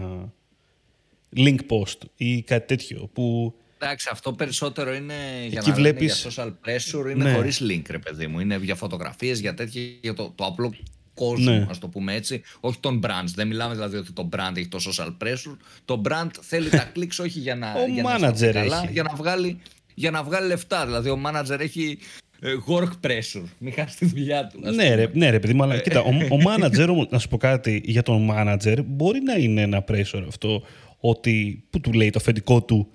[1.36, 5.14] link post ή κάτι τέτοιο, που Εντάξει, αυτό περισσότερο είναι
[5.48, 7.34] για Εκεί να βλέπεις- λένε για social pressure, είναι Ναι.
[7.34, 8.40] χωρίς link, ρε παιδί μου.
[8.40, 10.74] Είναι για φωτογραφίες, για τέτοια, για το, το απλό
[11.18, 11.66] κόσμο, Ναι.
[11.70, 12.42] ας το πούμε έτσι.
[12.60, 13.32] Όχι των brands.
[13.36, 15.58] Δεν μιλάμε δηλαδή ότι το brand έχει το social pressure.
[15.86, 18.92] Το brand θέλει τα clicks όχι για να, Ο για να manager αισθανθεί καλά, έχει.
[18.94, 19.60] για να, βγάλει,
[19.94, 20.86] για να βγάλει λεφτά.
[20.86, 21.98] Δηλαδή ο manager έχει
[22.40, 23.44] ε, work pressure.
[23.58, 24.60] Μην χάσει τη δουλειά του.
[24.66, 24.96] ας Ναι πούμε.
[24.96, 27.82] ρε, ναι, ρε παιδί μου, αλλά κοίτα, ο, ο manager, όμως, να σου πω κάτι
[27.86, 30.64] για τον manager, μπορεί να είναι ένα pressure αυτό,
[31.00, 32.88] ότι που του λέει το αφεντικό του,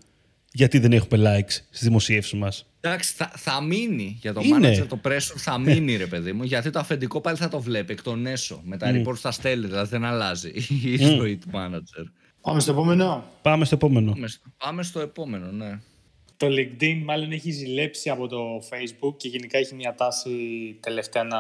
[0.53, 2.67] γιατί δεν έχουμε likes στις δημοσίευσεις μας.
[2.85, 4.68] Εντάξει, θα, θα μείνει για το Είναι.
[4.79, 7.92] manager το pressure, θα μείνει ρε παιδί μου, γιατί το αφεντικό πάλι θα το βλέπει
[7.92, 8.61] εκ των έσω.
[8.64, 10.53] Με τα reports θα στέλνει, δηλαδή δεν αλλάζει
[10.85, 12.05] η ζωή του manager.
[12.40, 13.25] Πάμε στο επόμενο.
[13.42, 14.12] Πάμε στο επόμενο.
[14.12, 15.81] Πάμε στο- Πάμε στο επόμενο, ναι.
[16.37, 18.38] Το LinkedIn μάλλον έχει ζηλέψει από το
[18.71, 20.31] Facebook και γενικά έχει μια τάση
[20.81, 21.38] τελευταία να,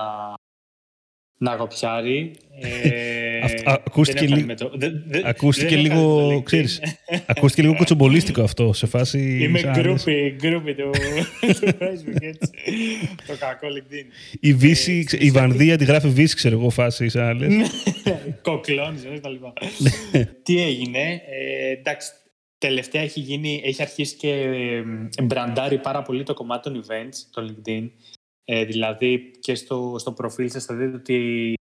[1.42, 2.32] να κοπιάρει.
[2.60, 5.98] Ε, Αυτό- α- ακούστηκε δεν έχω λίγο- με το- δεν- δεν- Ακούστηκε δεν έχω με
[6.00, 6.42] το λίγο, LinkedIn.
[6.44, 6.80] ξέρεις,
[7.26, 9.38] ακούστηκε λίγο κοτσομπολίστικο αυτό, σε φάση...
[9.42, 10.90] Είμαι σαν- groupie, groupie του,
[11.60, 12.50] του Facebook, έτσι.
[13.26, 14.36] το κακό LinkedIn.
[14.40, 17.70] Η Βίσση, ξε- η Βανδή αντιγράφει Βίσση, ξέρω εγώ, φάση, σαν να λες.
[18.42, 19.52] Κοκλώνεις, και τα λοιπά.
[20.12, 20.24] Ναι.
[20.42, 22.10] Τι έγινε, ε, εντάξει,
[22.58, 24.82] τελευταία έχει, γίνει, έχει αρχίσει και ε,
[25.22, 27.88] μπραντάρει πάρα πολύ το κομμάτι των events, το LinkedIn.
[28.44, 31.54] Ε, δηλαδή και στο, στο προφίλ σας θα δείτε ότι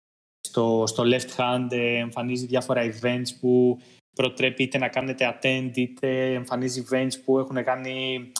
[0.48, 3.80] στο, στο left hand ε, εμφανίζει διάφορα events που
[4.16, 8.32] προτρέπει είτε να κάνετε attend είτε εμφανίζει events που έχουν κάνει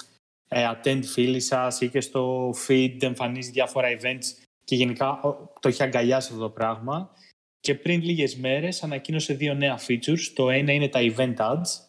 [0.48, 5.20] ε, attend φίλοι σας ή και στο feed εμφανίζει διάφορα events και γενικά
[5.60, 7.10] το έχει αγκαλιάσει αυτό το πράγμα.
[7.60, 10.20] Και πριν λίγες μέρες ανακοίνωσε δύο νέα features.
[10.34, 11.87] Το ένα είναι τα event ads.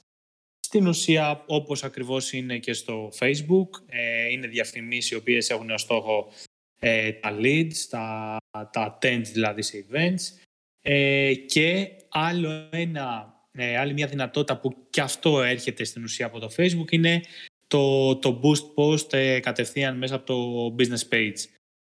[0.70, 5.82] Στην ουσία, όπως ακριβώς είναι και στο Facebook, ε, είναι διαφημίσεις οι οποίες έχουν ως
[5.82, 6.32] στόχο
[6.80, 8.38] ε, τα leads, τα,
[8.72, 10.46] τα attend δηλαδή σε events.
[10.82, 16.40] Ε, και άλλο ένα, ε, άλλη μια δυνατότητα που και αυτό έρχεται στην ουσία από
[16.40, 17.22] το Facebook είναι
[17.68, 21.40] το, το boost post ε, κατευθείαν μέσα από το business page.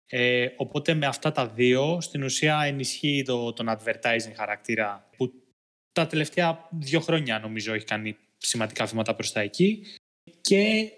[0.06, 5.32] Ε, οπότε με αυτά τα δύο στην ουσία ενισχύει το, τον advertising χαρακτήρα που
[5.92, 9.86] τα τελευταία δύο χρόνια νομίζω έχει κάνει σημαντικά βήματα προς τα εκεί
[10.42, 10.92] και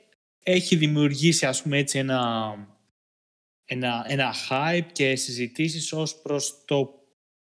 [0.44, 2.54] έχει δημιουργήσει ας πούμε έτσι ένα,
[3.66, 7.04] ένα, ένα hype και συζητήσεις ως προς το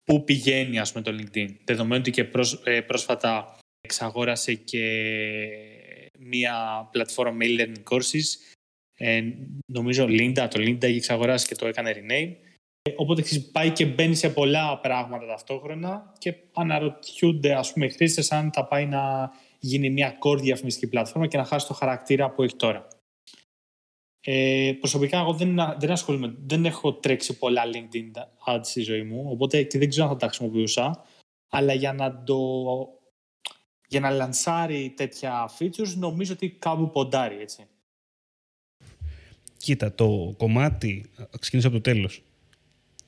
[0.04, 1.56] πού πηγαίνει ας πούμε το LinkedIn.
[1.64, 2.30] Δεδομένου ότι και
[2.64, 4.86] ε, πρόσφατα εξαγόρασε και
[6.20, 8.24] μία πλατφόρμα με e-learning courses
[9.04, 9.22] ε,
[9.66, 12.36] νομίζω Linda, το Linda έχει εξαγοράσει και το έκανε rename.
[12.82, 18.52] Ε, οπότε πάει και μπαίνει σε πολλά πράγματα ταυτόχρονα και αναρωτιούνται ας πούμε χρήστες αν
[18.54, 22.56] θα πάει να γίνει μια core διαφημιστική πλατφόρμα και να χάσει το χαρακτήρα που έχει
[22.56, 22.88] τώρα.
[24.24, 29.26] Ε, προσωπικά εγώ δεν, δεν ασχολούμαι, δεν έχω τρέξει πολλά LinkedIn ads στη ζωή μου,
[29.30, 31.06] οπότε και δεν ξέρω αν θα τα χρησιμοποιούσα,
[31.50, 32.38] αλλά για να το
[33.88, 37.67] για να λανσάρει τέτοια features νομίζω ότι κάπου ποντάρει, έτσι.
[39.58, 42.24] Κοίτα, το κομμάτι, ξεκινήσω από το τέλος,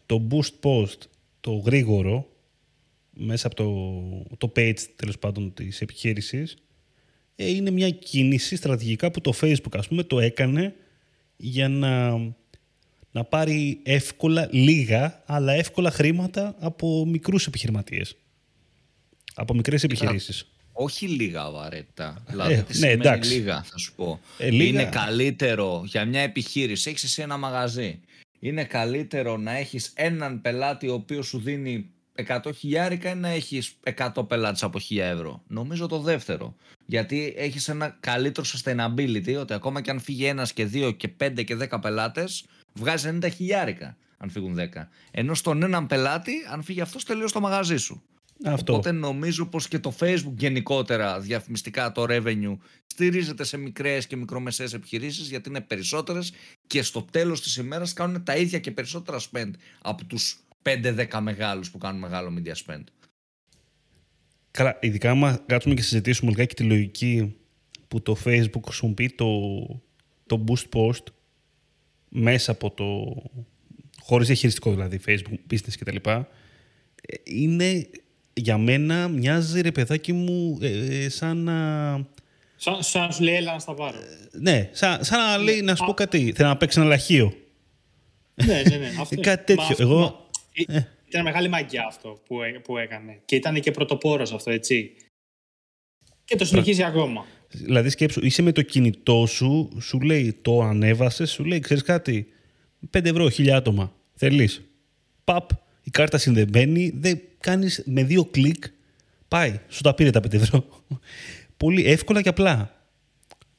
[0.06, 0.98] το boost post,
[1.40, 2.28] το γρήγορο,
[3.14, 6.58] μέσα από το, το page τέλος πάντων της επιχείρησης,
[7.36, 10.76] ε, είναι μια κίνηση στρατηγικά που το Facebook ας πούμε το έκανε
[11.36, 12.18] για να,
[13.12, 18.16] να πάρει εύκολα, λίγα, αλλά εύκολα χρήματα από μικρούς επιχειρηματίες.
[19.34, 20.48] Από μικρές επιχειρήσεις.
[20.72, 22.24] Όχι λίγα απαραίτητα.
[22.30, 23.34] Δηλαδή, ε, ναι, εντάξει.
[23.34, 24.20] λίγα, θα σου πω.
[24.38, 26.90] Ε, Είναι καλύτερο για μια επιχείρηση.
[26.90, 28.00] Έχεις εσύ ένα μαγαζί.
[28.40, 31.93] Είναι καλύτερο να έχεις έναν πελάτη ο οποίος σου δίνει
[32.28, 35.44] 100 χιλιάρικα ή να έχεις 100 πελάτες από 1000 ευρώ.
[35.48, 36.56] Νομίζω το δεύτερο.
[36.86, 41.44] Γιατί έχεις ένα καλύτερο sustainability ότι ακόμα και αν φύγει ένας και δύο και πέντε
[41.44, 44.90] και 10 πελάτες, βγάζει 90 χιλιάρικα αν φύγουν 10.
[45.12, 48.04] Ενώ στον έναν πελάτη, αν φύγει αυτός, τελείωσε το μαγαζί σου.
[48.46, 48.74] Αυτό.
[48.74, 54.74] Οπότε νομίζω πως και το Facebook γενικότερα διαφημιστικά το revenue στηρίζεται σε μικρές και μικρομεσαίες
[54.74, 56.34] επιχειρήσεις γιατί είναι περισσότερες
[56.68, 61.72] και στο τέλος της ημέρας κάνουν τα ίδια και περισσότερα spend από τους 5-10 μεγάλους
[61.72, 62.84] που κάνουν μεγάλο media spend.
[64.52, 67.36] Καλά, ειδικά άμα κάτσουμε και συζητήσουμε λιγάκι τη λογική
[67.88, 69.60] που το Facebook χρησιμοποιεί το,
[70.26, 71.04] το boost post
[72.10, 73.16] μέσα από το
[74.00, 76.10] χωρίς διαχειριστικό δηλαδή Facebook business κτλ.
[76.10, 77.90] Ε, είναι
[78.34, 81.54] για μένα μοιάζει ρε παιδάκι μου ε, σαν να...
[82.56, 83.98] Σαν, σαν να σου λέει έλα να στα πάρω.
[83.98, 86.34] Ε, ναι, σαν, σαν να λέει να σου πω κάτι.
[86.36, 87.34] Θέλω να παίξει ένα λαχείο.
[88.34, 88.92] ναι, ναι, ναι.
[89.00, 89.76] Αυτό, κάτι τέτοιο.
[89.80, 90.23] Εγώ...
[90.54, 90.82] Ε.
[91.08, 93.20] Ήταν μεγάλη μαγιά αυτό που, που έκανε.
[93.26, 94.92] Και ήταν και πρωτοπόρος αυτό, έτσι.
[96.26, 97.26] Και το συνεχίζει ακόμα.
[97.48, 102.28] Δηλαδή σκέψου, είσαι με το κινητό σου, σου λέει το ανέβασες, σου λέει ξέρεις κάτι,
[102.92, 103.94] 5 ευρώ, χίλια άτομα.
[104.14, 104.62] Θέλεις.
[105.24, 105.50] Παπ,
[105.84, 108.64] η κάρτα συνδεμένη, δεν κάνεις με δύο κλικ,
[109.28, 110.66] πάει, σου τα πήρε τα 5 ευρώ.
[111.58, 112.88] Πολύ εύκολα και απλά.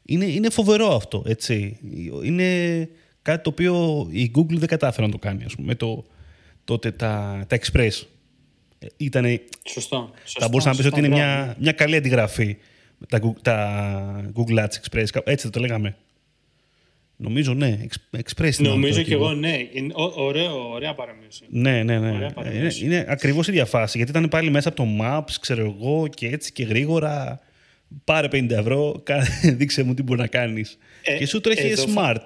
[0.03, 1.79] Είναι, είναι φοβερό αυτό, έτσι.
[2.23, 2.89] Είναι
[3.23, 6.05] κάτι το οποίο η Google δεν κατάφερε να το κάνει, ας πούμε, με το,
[6.65, 8.03] τότε τα, τα Express.
[8.79, 10.41] Ε, ήτανε, σωστό, σωστό.
[10.41, 12.57] Θα μπορούσα να πεις ότι είναι μια, μια καλή αντιγραφή
[13.09, 15.21] τα, τα Google Ads Express.
[15.25, 15.97] Έτσι το λέγαμε.
[17.17, 17.79] Νομίζω ναι.
[18.11, 19.57] Express Νομίζω και εγώ ναι.
[20.15, 21.43] ωραίο, ωραία παραμείωση.
[21.49, 22.29] Ναι, ναι, ναι.
[22.55, 23.97] Είναι, είναι ακριβώς η διαφάση.
[23.97, 27.41] Γιατί ήταν πάλι μέσα από το Maps, ξέρω εγώ, και έτσι και γρήγορα.
[28.05, 29.03] Πάρε 50 ευρώ,
[29.59, 30.79] δείξε μου τι μπορεί να κάνεις.
[31.03, 32.23] Ε, και σου τρέχει smart.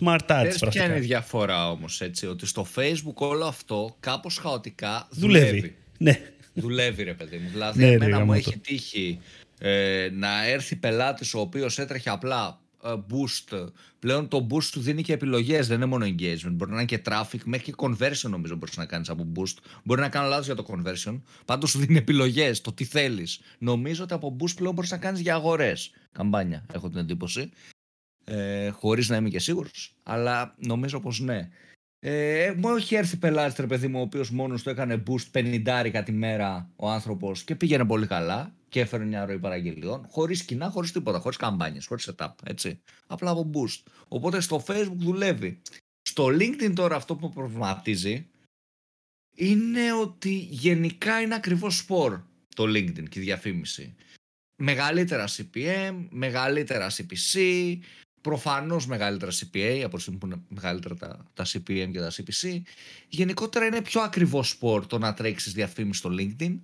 [0.00, 0.68] Smart ads.
[0.70, 5.46] Ποια είναι η διαφορά όμως, έτσι, ότι στο Facebook όλο αυτό κάπως χαοτικά δουλεύει.
[5.46, 6.20] δουλεύει; Ναι.
[6.54, 7.48] Δουλεύει, ρε παιδί μου.
[7.50, 9.20] Δηλαδή, ναι, εμένα μου έχει τύχει
[9.58, 13.66] ε, να έρθει πελάτης ο οποίος έτρεχε απλά ε, boost.
[13.98, 16.50] Πλέον το boost του δίνει και επιλογές, δεν είναι μόνο engagement.
[16.52, 19.56] Μπορεί να είναι και traffic, μέχρι και conversion νομίζω μπορείς να κάνεις από boost.
[19.82, 21.20] Μπορεί να κάνω λάθος για το conversion.
[21.44, 23.40] Πάντως σου δίνει επιλογές, το τι θέλεις.
[23.58, 25.90] Νομίζω ότι από boost πλέον μπορείς να κάνεις για αγορές.
[26.12, 27.50] Καμπάνια, έχω την εντύπωση.
[28.24, 29.94] Ε, Χωρίς να είμαι και σίγουρος.
[30.02, 31.48] Αλλά νομίζω πως ναι.
[31.98, 36.02] Ε, μου έχει έρθει πελάτης, ρε παιδί μου, ο οποίος μόνος του έκανε boost 50
[36.04, 40.70] τη μέρα ο άνθρωπος και πήγαινε πολύ καλά και έφερε μια ροή παραγγελιών, χωρίς κοινά,
[40.70, 42.32] χωρίς τίποτα, χωρίς καμπάνιες, χωρίς setup.
[42.44, 42.80] Έτσι.
[43.06, 43.82] Απλά από boost.
[44.08, 45.60] Οπότε στο Facebook δουλεύει.
[46.02, 48.26] Στο LinkedIn τώρα αυτό που προβληματίζει
[49.34, 52.20] είναι ότι γενικά είναι ακριβώς σπορ
[52.54, 53.94] το LinkedIn και η διαφήμιση.
[54.56, 57.38] Μεγαλύτερα CPM, μεγαλύτερα CPC,
[58.24, 62.60] προφανώς μεγαλύτερα CPA από τη που είναι μεγαλύτερα τα, τα CPM και τα CPC.
[63.08, 66.58] Γενικότερα είναι πιο ακριβός σπορ το να τρέξεις διαφήμιση στο LinkedIn.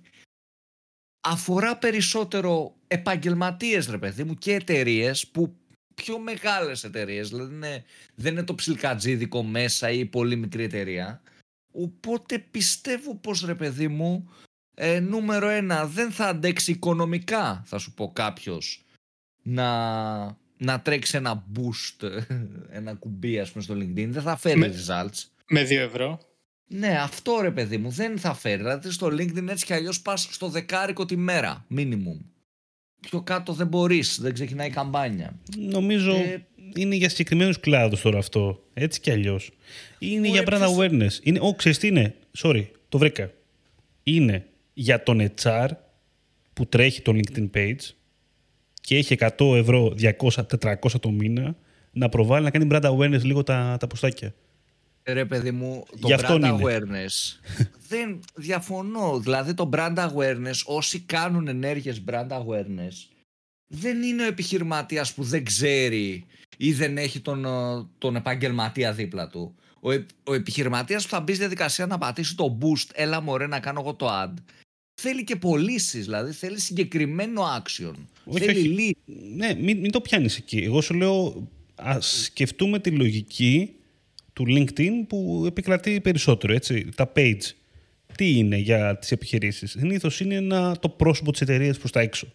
[1.21, 5.55] Αφορά περισσότερο επαγγελματίες ρε παιδί μου και εταιρείες που
[5.95, 7.83] πιο μεγάλες εταιρείες, δηλαδή είναι,
[8.15, 11.21] δεν είναι το ψιλκατζίδικο μέσα ή πολύ μικρή εταιρεία.
[11.71, 14.29] Οπότε πιστεύω πως ρε παιδί μου
[14.75, 18.85] ε, νούμερο ένα δεν θα αντέξει οικονομικά θα σου πω κάποιος
[19.41, 22.09] να, να τρέξει ένα boost,
[22.79, 25.23] ένα κουμπί ας πούμε στο LinkedIn, δεν θα φέρει με, results.
[25.49, 26.19] Με 2 ευρώ.
[26.67, 28.57] Ναι, αυτό ρε παιδί μου δεν θα φέρει.
[28.57, 32.19] Δηλαδή στο LinkedIn έτσι κι αλλιώς πας στο δεκάρικο τη μέρα, minimum.
[32.99, 35.39] Πιο κάτω δεν μπορείς, δεν ξεκινάει η καμπάνια.
[35.57, 36.45] Νομίζω ε,
[36.75, 38.63] είναι για συγκεκριμένους κλάδους τώρα αυτό.
[38.73, 39.51] Έτσι κι αλλιώς.
[39.99, 41.11] Είναι για brand awareness.
[41.23, 43.31] Είναι, oh, ξέρεις τι είναι; Sorry, το βρήκα.
[44.03, 45.67] Είναι για τον HR
[46.53, 47.93] που τρέχει το LinkedIn page
[48.81, 51.55] και έχει 100 ευρώ, 200, 400 το μήνα
[51.91, 54.33] να προβάλλει να κάνει brand awareness λίγο τα, τα ποστάκια.
[55.03, 57.39] Ρε παιδί μου, το brand awareness
[57.89, 59.19] δεν διαφωνώ.
[59.19, 63.11] Δηλαδή το brand awareness, όσοι κάνουν ενέργειες brand awareness
[63.73, 66.25] δεν είναι ο επιχειρηματίας που δεν ξέρει
[66.57, 67.45] ή δεν έχει τον,
[67.97, 69.55] τον επαγγελματία δίπλα του.
[69.79, 69.89] Ο,
[70.23, 73.79] ο επιχειρηματίας που θα μπει στη διαδικασία να πατήσει το boost, έλα μωρέ να κάνω
[73.79, 74.33] εγώ το ad,
[74.93, 77.93] θέλει και πωλήσεις, δηλαδή θέλει συγκεκριμένο action.
[78.23, 78.95] Όχι, θέλει όχι.
[79.35, 80.57] Ναι, μην, μην το πιάνεις εκεί.
[80.57, 83.75] Εγώ σου λέω, ας σκεφτούμε τη λογική
[84.33, 87.41] του LinkedIn που επικρατεί περισσότερο, έτσι, τα page.
[88.15, 89.71] Τι είναι για τις επιχειρήσεις.
[89.71, 92.33] Συνήθως είναι ένα, το πρόσωπο της εταιρείας προς τα έξω.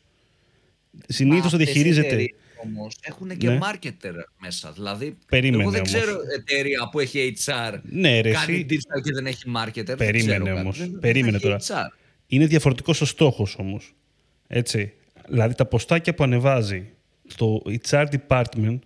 [1.07, 2.27] Συνήθως το διαχειρίζεται.
[2.65, 3.59] Όμως έχουν και ναι.
[3.63, 4.73] marketer μέσα.
[4.73, 5.93] Δηλαδή, Περίμενε, εγώ δεν όμως.
[5.93, 9.97] ξέρω εταιρεία που έχει HR, ναι, ρε, κάνει digital και δεν έχει marketer.
[9.97, 10.91] Περίμενε όμως.
[11.01, 11.59] Περίμενε τώρα.
[11.59, 12.06] HR.
[12.27, 13.95] Είναι διαφορετικός ο στόχος όμως.
[14.47, 14.93] Έτσι.
[15.29, 16.91] Δηλαδή τα ποστάκια που ανεβάζει
[17.37, 18.79] το HR department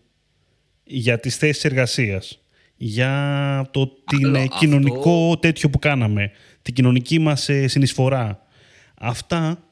[0.84, 2.44] για τις θέσεις εργασίας,
[2.76, 6.30] για το την ε, κοινωνικό τέτοιο που κάναμε,
[6.62, 8.46] την κοινωνική μας ε, συνεισφορά.
[8.94, 9.64] Αυτά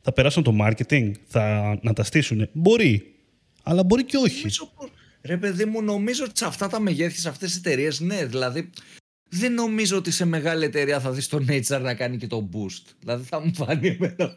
[0.00, 2.48] θα περάσουν το marketing, θα να τα στήσουν.
[2.52, 3.14] Μπορεί,
[3.62, 4.36] αλλά μπορεί και όχι.
[4.36, 4.70] Νομίζω,
[5.22, 8.70] ρε παιδί μου, νομίζω ότι σε αυτά τα μεγέθη, σε αυτές τις εταιρείες, ναι, δηλαδή
[9.28, 12.92] δεν νομίζω ότι σε μεγάλη εταιρεία θα δεις τον HR να κάνει και το boost.
[13.00, 14.34] Δηλαδή θα μου φανεί, εμένα,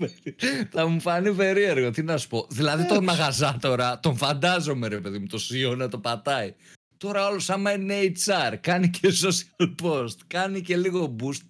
[0.69, 1.89] θα μου φανεί περίεργο.
[1.89, 2.47] Τι να σου πω.
[2.49, 6.53] Δηλαδή τον μαγαζά τώρα, τον φαντάζομαι ρε παιδί μου, το CEO να το πατάει.
[6.97, 11.41] Τώρα όλος άμα είναι HR, κάνει και social post, κάνει και λίγο boost.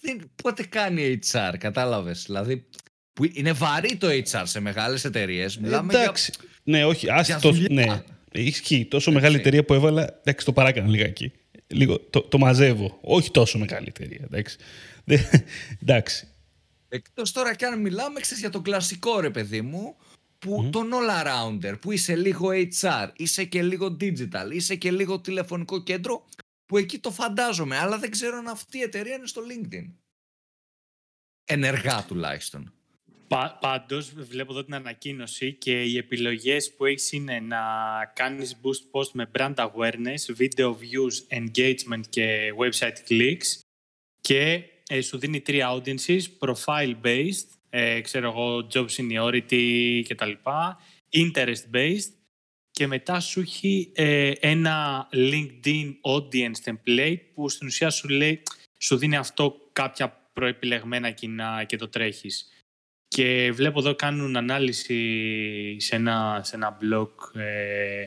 [0.00, 2.22] Δεν, πότε κάνει HR, κατάλαβες.
[2.26, 2.66] Δηλαδή
[3.12, 5.58] που είναι βαρύ το HR σε μεγάλες εταιρείες.
[5.58, 6.32] Μιλάμε Εντάξει.
[6.34, 6.48] Για...
[6.62, 7.52] Ναι, όχι, άστο.
[7.70, 8.02] Ναι.
[8.32, 8.84] Ισχύει.
[8.84, 11.32] Τόσο μεγάλη εταιρεία που έβαλα, εντάξει, το παράκανα λιγάκι
[11.66, 12.98] λίγο, το, το μαζεύω.
[13.02, 14.58] Όχι τόσο μεγάλη εταιρεία, εντάξει.
[15.82, 16.28] εντάξει.
[16.88, 19.96] Εκτός τώρα κι αν μιλάμε ξέρεις, για τον κλασικό ρε παιδί μου,
[20.38, 22.48] που τον all-arounder, που είσαι λίγο
[22.80, 26.24] HR, είσαι και λίγο digital, είσαι και λίγο τηλεφωνικό κέντρο,
[26.66, 29.92] που εκεί το φαντάζομαι, αλλά δεν ξέρω αν αυτή η εταιρεία είναι στο LinkedIn.
[31.44, 32.72] Ενεργά τουλάχιστον.
[33.28, 37.62] Πα, πάντως βλέπω εδώ την ανακοίνωση και οι επιλογές που έχεις είναι να
[38.14, 43.60] κάνεις boost post με brand awareness, video views, engagement και website clicks
[44.20, 50.32] και ε, σου δίνει τρία audiences, profile based, ε, ξέρω εγώ, job seniority κτλ,
[51.10, 52.12] interest based
[52.70, 58.42] και μετά σου έχει ε, ένα LinkedIn audience template που στην ουσία σου λέει,
[58.78, 62.48] σου δίνει αυτό κάποια προεπιλεγμένα κοινά και το τρέχεις.
[63.14, 68.06] Και βλέπω εδώ κάνουν ανάλυση σε ένα, σε ένα blog ε,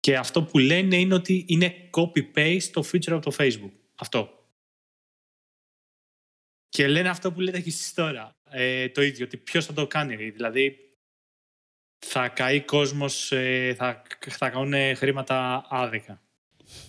[0.00, 3.72] και αυτό που λένε είναι ότι είναι copy-paste το feature από το Facebook.
[3.94, 4.48] Αυτό.
[6.68, 8.30] Και λένε αυτό που λέτε και εσείς τώρα.
[8.50, 10.30] Ε, το ίδιο, ότι ποιος θα το κάνει.
[10.30, 10.78] Δηλαδή,
[12.06, 16.22] θα καεί κόσμος, ε, θα, θα κάνουν χρήματα άδικα.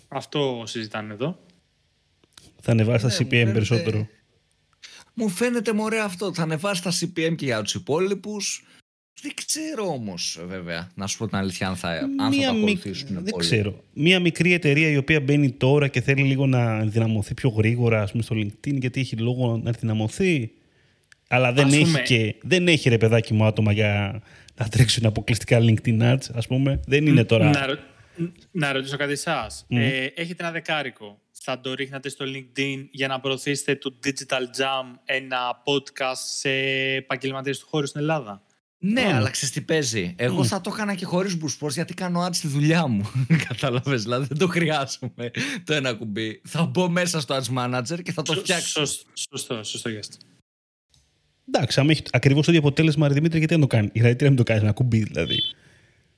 [0.07, 1.39] Αυτό συζητάνε εδώ.
[2.61, 4.07] Θα ανεβάσει τα CPM περισσότερο.
[5.19, 6.33] Μου φαίνεται μωρέ αυτό.
[6.33, 8.63] Θα ανεβάσει τα CPM και για τους υπόλοιπους.
[9.21, 13.07] Δεν ξέρω όμως, βέβαια, να σου πω την αλήθεια, αν θα, αν θα το ακολουθήσουν.
[13.07, 13.43] Δεν πολύ.
[13.43, 13.83] ξέρω.
[13.93, 18.11] Μία μικρή εταιρεία η οποία μπαίνει τώρα και θέλει λίγο να ενδυναμωθεί πιο γρήγορα ας
[18.11, 20.51] πούμε, στο LinkedIn, γιατί έχει λόγο να ενδυναμωθεί.
[21.27, 24.21] Αλλά δεν έχει, και, δεν έχει ρε παιδάκι μου άτομα για
[24.55, 26.79] να τρέξουν αποκλειστικά LinkedIn ads, ας πούμε.
[26.85, 27.49] Δεν είναι τώρα.
[27.49, 27.77] Να,
[28.51, 29.65] να ρωτήσω κάτι εσάς.
[29.69, 34.99] Ε, έχετε ένα δεκάρικο θα το ρίχνατε στο LinkedIn για να προωθήσετε το Digital Jam,
[35.05, 36.49] ένα podcast σε
[36.95, 38.41] επαγγελματίες του χώρου στην Ελλάδα;
[38.77, 39.15] Ναι, Α.
[39.15, 40.13] αλλά ξέρεις τι παίζει.
[40.17, 40.43] Εγώ Μμ.
[40.43, 43.11] θα το έκανα και χωρίς boost sports γιατί κάνω ads στη δουλειά μου.
[43.47, 45.31] Κατάλαβες, δηλαδή δεν το χρειάζομαι
[45.63, 46.41] το ένα κουμπί.
[46.45, 48.85] Θα μπω μέσα στο ads manager και θα το Σω- φτιάξω.
[48.85, 50.17] σωσ- Σωστό, σωστό γι' αυτό.
[51.47, 54.29] Εντάξει, άμα έχει ακριβώς το ίδιο αποτέλεσμα, ρε Δημήτρη, γιατί να το κάνει; Γιατί να
[54.29, 55.39] μην το κάνει ένα κουμπί, δηλαδή.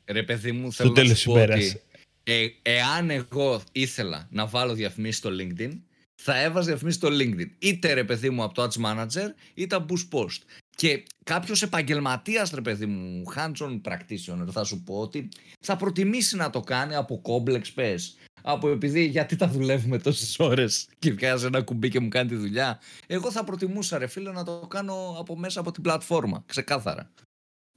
[0.05, 1.57] Ρε παιδί μου, θέλω τέλος να της σου πω ημέρας.
[1.65, 1.81] ότι
[2.29, 5.79] ε, εάν εγώ ήθελα να βάλω διαφημίσεις στο LinkedIn,
[6.15, 7.49] θα έβαζα διαφημίσεις στο LinkedIn.
[7.59, 10.37] Είτε ρε παιδί μου από το Ads Manager, είτε από Boost Post.
[10.75, 16.49] Και κάποιος επαγγελματίας, ρε παιδί μου, hands-on practitioner, θα σου πω ότι θα προτιμήσει να
[16.49, 18.17] το κάνει από complex πες.
[18.41, 22.35] Από επειδή γιατί τα δουλεύουμε τόσες ώρες και βγάζει ένα κουμπί και μου κάνει τη
[22.35, 22.79] δουλειά.
[23.07, 26.43] Εγώ θα προτιμούσα, ρε φίλε, να το κάνω από μέσα από την πλατφόρμα.
[26.45, 27.11] Ξεκάθαρα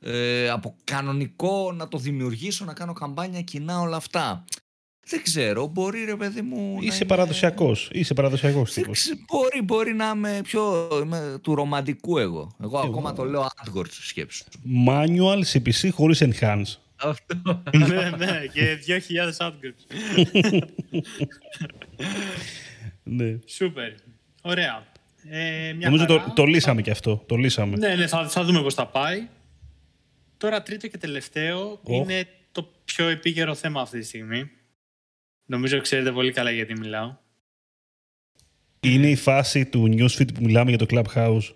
[0.02, 4.44] ε, από κανονικό να το δημιουργήσω, να κάνω καμπάνια κοινά όλα αυτά.
[5.06, 6.72] Δεν ξέρω, μπορεί ρε παιδί μου.
[6.74, 7.88] να Είσαι είναι- παραδοσιακός.
[7.92, 8.98] Είσαι παραδοσιακός Δεν τύπος.
[8.98, 12.56] ξε- Μπορεί, μπορεί να είμαι πιο είμαι του ρομαντικού εγώ.
[12.62, 14.44] Εγώ, ακόμα το λέω AdWords σκέψου.
[14.88, 16.62] Manual CPC χωρίς enhance.
[16.96, 17.62] Αυτό.
[17.88, 19.82] ναι, ναι, και 2.000 outgroups.
[23.02, 23.38] Ναι.
[23.46, 23.92] Σούπερ.
[24.42, 24.86] Ωραία.
[25.30, 26.24] Ε, μια Νομίζω χαρά.
[26.24, 27.22] το, το λύσαμε και αυτό.
[27.26, 27.76] Το λύσαμε.
[27.76, 29.28] Ναι, ναι, θα, θα δούμε πώς θα πάει.
[30.42, 34.50] Τώρα τρίτο και τελευταίο είναι το πιο επίκαιρο θέμα αυτή τη στιγμή.
[35.46, 37.16] Νομίζω ξέρετε πολύ καλά γιατί μιλάω.
[38.80, 41.54] Είναι η φάση του newsfeed που μιλάμε για το Clubhouse.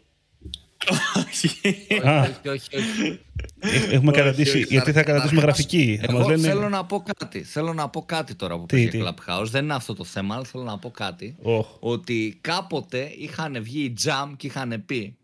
[2.04, 2.20] Α.
[2.20, 3.20] όχι, όχι, όχι.
[3.60, 4.56] Έχ- Έχουμε Όχι, καταντήσει.
[4.56, 6.48] όχι, Γιατί θα καταντήσουμε Καταρχάς, γραφική; Θα Εγώ μας λένε.
[6.48, 7.42] θέλω να πω κάτι.
[7.42, 9.44] Θέλω να πω κάτι τώρα που Τι, πήγε τι; Clubhouse.
[9.46, 11.36] Δεν είναι αυτό το θέμα, αλλά θέλω να πω κάτι.
[11.42, 11.76] Οχ.
[11.80, 15.16] ότι κάποτε είχαν βγει οι Jam και είχαν πει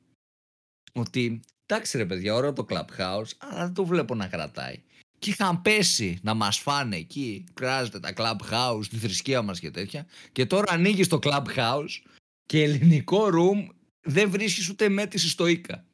[0.92, 1.40] ότι
[1.72, 4.82] εντάξει ρε παιδιά, ωραίο το Clubhouse, αλλά δεν το βλέπω να κρατάει.
[5.18, 10.06] Και είχαν πέσει να μας φάνε εκεί, κράζεται τα Clubhouse, τη θρησκεία μας και τέτοια.
[10.32, 12.02] Και τώρα ανοίγεις το Clubhouse
[12.46, 15.84] και ελληνικό room δεν βρίσκεις ούτε μέτρηση στο Ίκα.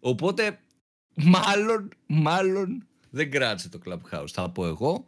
[0.00, 0.58] Οπότε
[1.14, 5.06] μάλλον, μάλλον δεν κράτησε το Clubhouse, θα πω εγώ.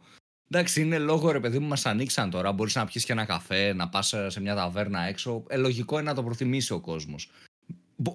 [0.49, 2.51] Εντάξει, είναι λόγο ρε παιδί μου, μας ανοίξαν τώρα.
[2.51, 5.43] Μπορείς να πιεις και ένα καφέ, να πας σε μια ταβέρνα έξω.
[5.47, 7.29] Ε, λογικό είναι να το προτιμήσει ο κόσμος.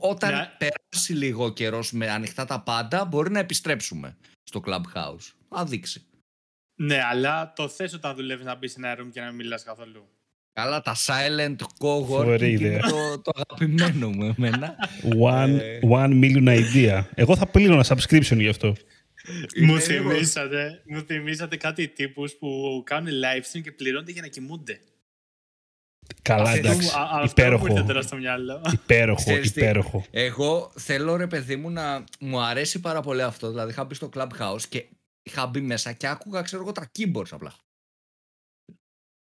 [0.01, 0.51] Όταν Ναι.
[0.59, 5.33] περάσει λίγο καιρός με ανοιχτά τα πάντα, μπορεί να επιστρέψουμε στο Clubhouse.
[5.49, 6.03] Θα δείξει.
[6.81, 9.63] ναι, αλλά το θες όταν δουλεύεις να μπεις σε ένα room και να μην μιλάς
[9.65, 10.09] καθόλου;
[10.53, 12.81] Καλά, τα silent coworking Φοβερή είναι ιδέα.
[12.81, 14.77] το, το αγαπημένο μου εμένα.
[15.21, 15.79] One, Ε.
[15.91, 17.05] one million idea.
[17.15, 18.67] Εγώ θα πλήρω ένα subscription γι' αυτό.
[18.67, 18.75] Μου
[19.55, 24.29] Είναι λίγο- θυμήσατε, μου θυμήσατε κάτι τύπους που κάνουν live stream και πληρώνται για να
[24.29, 24.81] κοιμούνται.
[26.23, 26.91] Καλά, Αυτό εντάξει.
[26.95, 27.83] μου- α- αυτό μου ήρθε Υπέροχο.
[27.87, 28.61] τώρα στο μυαλό.
[28.73, 30.05] Υπέροχο, Ξέρεις τι, υπέροχο.
[30.11, 33.49] Εγώ θέλω ρε παιδί μου να μου αρέσει πάρα πολύ αυτό.
[33.51, 34.85] Δηλαδή είχα μπει στο Clubhouse και
[35.23, 37.53] είχα μπει μέσα και άκουγα ξέρω εγώ τα keyboards απλά.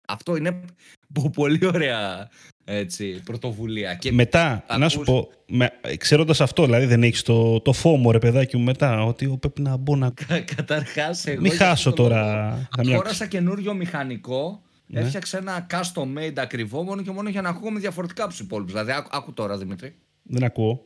[0.09, 0.65] Αυτό είναι
[1.15, 2.29] πο- πολύ ωραία
[2.65, 3.95] έτσι, πρωτοβουλία.
[3.95, 8.11] Και Μετά, να σου ακούς- πω, με, ξέροντας αυτό, δηλαδή δεν έχεις το, το φόμο
[8.11, 10.11] ρε παιδάκι μου μετά, ότι ο, πρέπει να μπω να...
[10.11, 15.01] κα- καταρχάς εγώ Μην για χάσω αυτό το τώρα λόγο καμιά- Αγόρασα καινούριο μηχανικό, Ναι.
[15.01, 18.73] έφτιαξα ένα custom made ακριβό μόνο και μόνο για να ακούγομαι διαφορετικά από τους υπόλοιπους.
[18.73, 19.95] Δηλαδή, άκου, άκου τώρα Δημήτρη.
[20.23, 20.83] Δεν ακούω.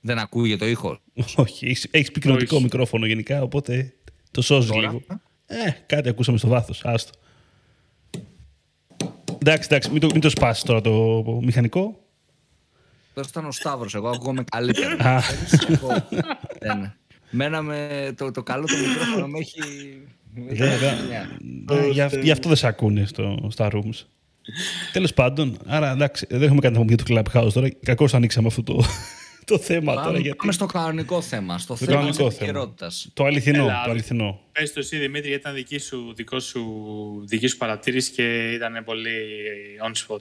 [0.00, 0.98] Δεν ακούγεται το ήχος.
[1.36, 2.64] Όχι, έχεις, έχεις πυκνοτικό Όχι.
[2.64, 3.94] μικρόφωνο γενικά, οπότε
[4.30, 4.80] το σώζεις Τώρα.
[4.80, 5.02] λίγο.
[5.46, 7.18] Ε, κάτι ακούσαμε στο βάθος, άστο.
[9.38, 12.00] Εντάξει, εντάξει, μην το, μην το σπάσεις τώρα το μηχανικό.
[13.14, 15.04] Τώρα ήταν ο Σταύρος, εγώ ακούγομαι καλύτερα.
[15.04, 15.22] Α.
[15.68, 16.08] Εγώ-
[16.60, 16.94] Δεν.
[17.30, 19.60] Μένα με το, το καλό το μικρόφωνο με έχει...
[20.36, 20.94] με έχει Βέβαια.
[21.08, 21.38] μια.
[21.70, 24.04] Ε, γι' αυ- γι' αυτό δεν σε ακούνε στο, στα rooms.
[24.92, 27.68] Τέλος πάντων, άρα εντάξει, δεν έχουμε κάτι να πούμε για το Clubhouse τώρα.
[27.84, 28.84] Κακώς ανοίξαμε αυτό το,
[29.44, 30.06] το θέμα τώρα.
[30.06, 30.36] Πάμε, Γιατί...
[30.36, 32.34] πάμε στο κανονικό θέμα, στο Το θέμα της κανονικό θέμα.
[32.50, 33.08] επικαιρότητας.
[33.14, 33.62] Το αληθινό.
[33.62, 34.40] Έλα, το αληθινό.
[34.52, 36.64] Πες το εσύ Δημήτρη γιατί ήταν δική σου, δικό σου,
[37.26, 39.10] δική σου παρατήρηση και ήταν πολύ
[39.88, 40.20] on spot.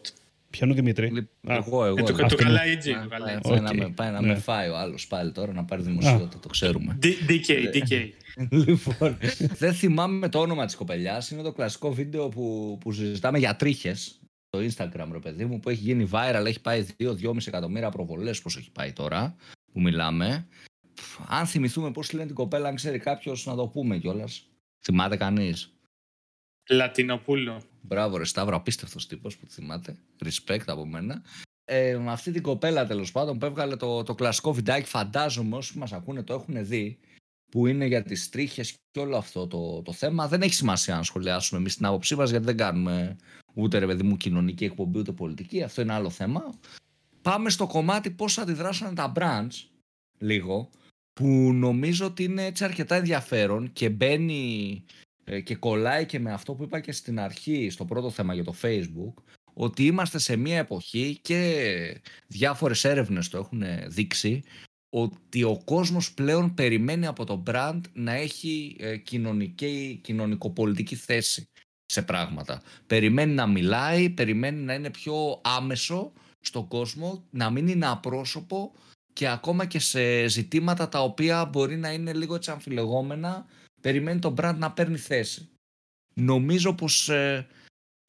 [0.58, 1.96] Ποιον ο Δημήτρη; Λοιπόν, Α, Εγώ, εγώ.
[1.98, 2.18] Ε, το, εγώ.
[2.18, 2.82] το αυτό καλά είναι.
[2.84, 2.86] EG.
[2.86, 3.42] Πάει- Το καλά πάει- EG.
[3.50, 4.28] πάει να Οκ, με- Πάει να ναι.
[4.28, 6.98] με φάει ο άλλος πάλι τώρα να πάρει δημοσιότητα, το ξέρουμε.
[7.04, 8.10] D- DK, DK.
[8.50, 9.18] Λοιπόν,
[9.58, 11.30] δεν θυμάμαι το όνομα της κοπελιάς.
[11.32, 15.70] Είναι το κλασικό βίντεο που, που συζητάμε για τρίχες στο Instagram, ρε παιδί μου, που
[15.70, 19.36] έχει γίνει viral, έχει πάει 2-2,5 εκατομμύρια προβολές, πώς έχει πάει τώρα,
[19.74, 20.48] που μιλάμε.
[20.94, 24.48] Πφ, Αν θυμηθούμε πώς λένε την κοπέλα, αν ξέρει κάποιος να το πούμε κιόλας.
[24.84, 25.75] Θυμάται κανείς;
[26.70, 27.62] Λατινοπούλο.
[27.82, 29.96] Μπράβο, ρε Σταύρο, απίστευτος τύπος που τη θυμάται.
[30.24, 31.22] Respect από μένα.
[31.66, 35.78] Ε, με αυτή την κοπέλα τέλος πάντων που έβγαλε το, το κλασικό βιντεάκι, φαντάζομαι όσοι
[35.78, 37.00] μας ακούνε το έχουν δει,
[37.52, 40.28] που είναι για τις τρίχες και όλο αυτό το, το θέμα.
[40.28, 43.16] Δεν έχει σημασία να σχολιάσουμε εμείς την άποψή μας, γιατί δεν κάνουμε
[43.54, 45.64] ούτε ρε παιδί μου κοινωνική εκπομπή ούτε πολιτική.
[45.64, 46.60] Αυτό είναι άλλο θέμα.
[47.22, 49.68] Πάμε στο κομμάτι πώς αντιδράσανε τα brands
[50.18, 50.70] λίγο,
[51.14, 55.05] που νομίζω ότι είναι έτσι αρκετά ενδιαφέρον και μπαίνει ε,
[55.44, 58.56] και κολλάει και με αυτό που είπα και στην αρχή στο πρώτο θέμα για το
[58.62, 59.14] Facebook
[59.54, 64.44] ότι είμαστε σε μια εποχή και διάφορες έρευνες το έχουν δείξει
[64.90, 71.50] ότι ο κόσμος πλέον περιμένει από το brand να έχει ε, κοινωνική, κοινωνικοπολιτική θέση
[71.86, 72.62] σε πράγματα.
[72.88, 78.72] Περιμένει να μιλάει, περιμένει να είναι πιο άμεσο στον κόσμο, να μην είναι απρόσωπο
[79.14, 83.46] και ακόμα και σε ζητήματα τα οποία μπορεί να είναι λίγο έτσι αμφιλεγόμενα,
[83.86, 85.50] περιμένει το brand να παίρνει θέση.
[86.14, 87.48] Νομίζω πως ε,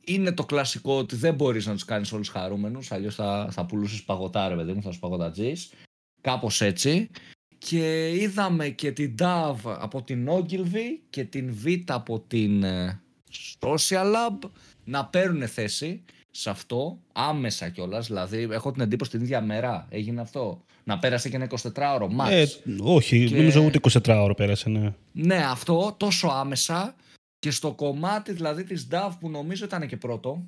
[0.05, 4.05] είναι το κλασικό ότι δεν μπορείς να τους κάνεις όλους χαρούμενους, αλλιώς θα, θα πουλήσεις
[4.05, 5.73] παγωτά ρε παιδί μου, θα σου παγωτατζείς.
[6.21, 7.11] Κάπως έτσι.
[7.59, 13.01] Και είδαμε και την DAV από την Ogilvy και την V από την ε,
[13.59, 14.51] Social Lab
[14.85, 18.07] να παίρνουν θέση σε αυτό άμεσα κιόλας.
[18.07, 22.09] Δηλαδή, έχω την εντύπωση την ίδια μέρα έγινε αυτό; Να πέρασε και ένα 24ωρο.
[22.19, 22.31] Max.
[22.31, 22.47] Ε,
[22.81, 23.37] όχι, και...
[23.37, 24.95] νομίζω ούτε 24ωρο πέρασε, ναι.
[25.13, 26.95] Ναι, αυτό τόσο άμεσα
[27.39, 30.47] και στο κομμάτι δηλαδή της DAV που νομίζω ήταν και πρώτο.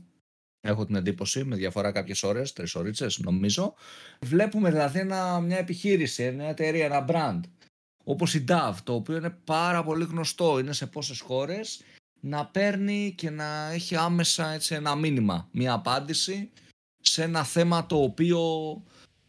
[0.61, 3.75] Έχω την εντύπωση με διαφορά κάποιες ώρες, τρεις ώρες νομίζω.
[4.21, 7.41] Βλέπουμε δηλαδή ένα, μια επιχείρηση, μια εταιρεία, ένα brand.
[8.05, 11.83] Όπως η DAV, το οποίο είναι πάρα πολύ γνωστό, είναι σε πόσες χώρες
[12.21, 16.51] να παίρνει και να έχει άμεσα έτσι, ένα μήνυμα, μια απάντηση
[17.01, 18.41] σε ένα θέμα το οποίο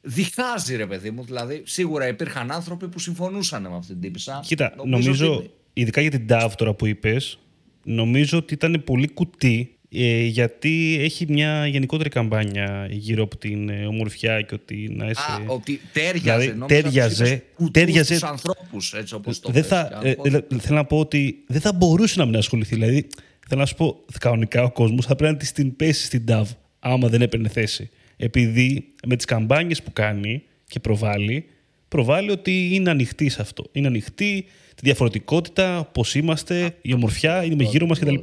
[0.01, 1.23] διχάζει ρε παιδί μου.
[1.23, 4.41] Δηλαδή σίγουρα υπήρχαν άνθρωποι που συμφωνούσαν με αυτήν την τύπησα.
[4.45, 5.43] Κοίτα, νομίζω, νομίζω
[5.73, 7.39] ειδικά για την DAV τώρα που είπες,
[7.83, 13.85] νομίζω ότι ήταν πολύ κουτί ε, γιατί έχει μια γενικότερη καμπάνια γύρω από την ε,
[13.85, 15.21] ομορφιά και ότι να είσαι...
[15.21, 20.13] Α, ότι τέριαζε, δηλαδή, τέριαζε, τέριαζε τους ανθρώπους, έτσι όπως το δεν θα, ε,
[20.59, 22.75] Θέλω να πω ότι δεν θα μπορούσε να μην ασχοληθεί.
[22.75, 23.07] Δηλαδή,
[23.47, 26.43] θέλω να σου πω, κανονικά ο κόσμος θα πρέπει να την πέσει στην DAV,
[26.79, 27.89] άμα δεν έπαιρνε θέση.
[28.21, 31.49] Επειδή με τις καμπάνιες που κάνει και προβάλλει,
[31.87, 33.65] προβάλλει ότι είναι ανοιχτή σε αυτό.
[33.71, 34.45] Είναι ανοιχτή,
[34.75, 38.15] τη διαφορετικότητα, πώς είμαστε, η ομορφιά, είναι με γύρω μας κτλ.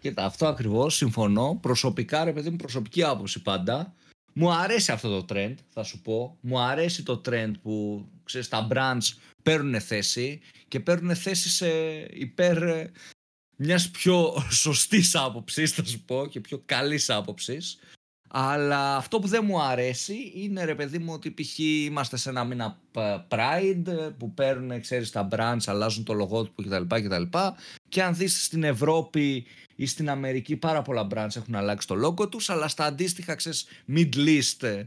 [0.00, 1.58] Κοίτα, αυτό ακριβώς συμφωνώ.
[1.62, 3.94] Προσωπικά, ρε παιδί μου, προσωπική άποψη πάντα.
[4.32, 6.36] Μου αρέσει αυτό το trend, θα σου πω.
[6.40, 11.68] Μου αρέσει το trend που ξέρεις, τα brands παίρνουν θέση και παίρνουν θέση σε
[12.10, 12.90] υπέρ ε,
[13.56, 17.78] μιας πιο σωστής άποψης, θα σου πω, και πιο καλής άποψης.
[18.34, 21.58] Αλλά αυτό που δεν μου αρέσει είναι ρε παιδί μου ότι π.χ.
[21.58, 22.78] είμαστε σε ένα μήνα
[23.28, 26.94] Pride που παίρνουν, ξέρεις, τα brands, αλλάζουν το λογότυπο κτλ.
[26.94, 27.38] κτλ.
[27.88, 29.44] Και αν δεις στην Ευρώπη
[29.76, 33.66] ή στην Αμερική πάρα πολλά brands έχουν αλλάξει το λόγο τους, αλλά στα αντίστοιχα, ξέρεις,
[33.88, 34.84] Middle East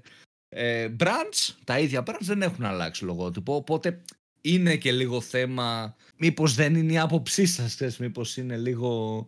[0.49, 4.01] ε, brands, τα ίδια brands δεν έχουν αλλάξει λογότυπο, οπότε
[4.41, 9.25] είναι και λίγο θέμα, μήπως δεν είναι η άποψή σας, μήπως είναι λίγο...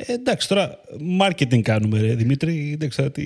[0.00, 0.80] Ε, ε, εντάξει, τώρα
[1.20, 2.76] marketing κάνουμε, ρε, Δημήτρη.
[2.78, 3.24] Δεν ξέρω τι.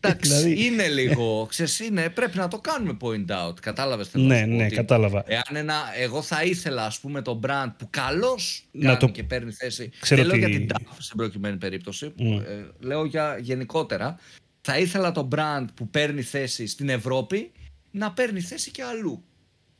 [0.00, 0.64] Εντάξει, δηλαδή...
[0.66, 1.46] είναι λίγο.
[1.48, 3.54] Ξέρεις, είναι, πρέπει να το κάνουμε point out.
[3.60, 5.22] Κατάλαβες τι Ναι, ναι, ότι κατάλαβα.
[5.26, 9.08] Εάν ένα, εγώ θα ήθελα, ας πούμε, το brand που καλώς κάνει το...
[9.08, 9.90] και παίρνει θέση.
[10.00, 12.10] Ξέρω δεν λέω για την DAF στην προκειμένη περίπτωση.
[12.10, 12.44] Που, mm.
[12.48, 14.18] ε, λέω για γενικότερα.
[14.60, 17.52] Θα ήθελα το brand που παίρνει θέση στην Ευρώπη
[17.90, 19.24] να παίρνει θέση και αλλού.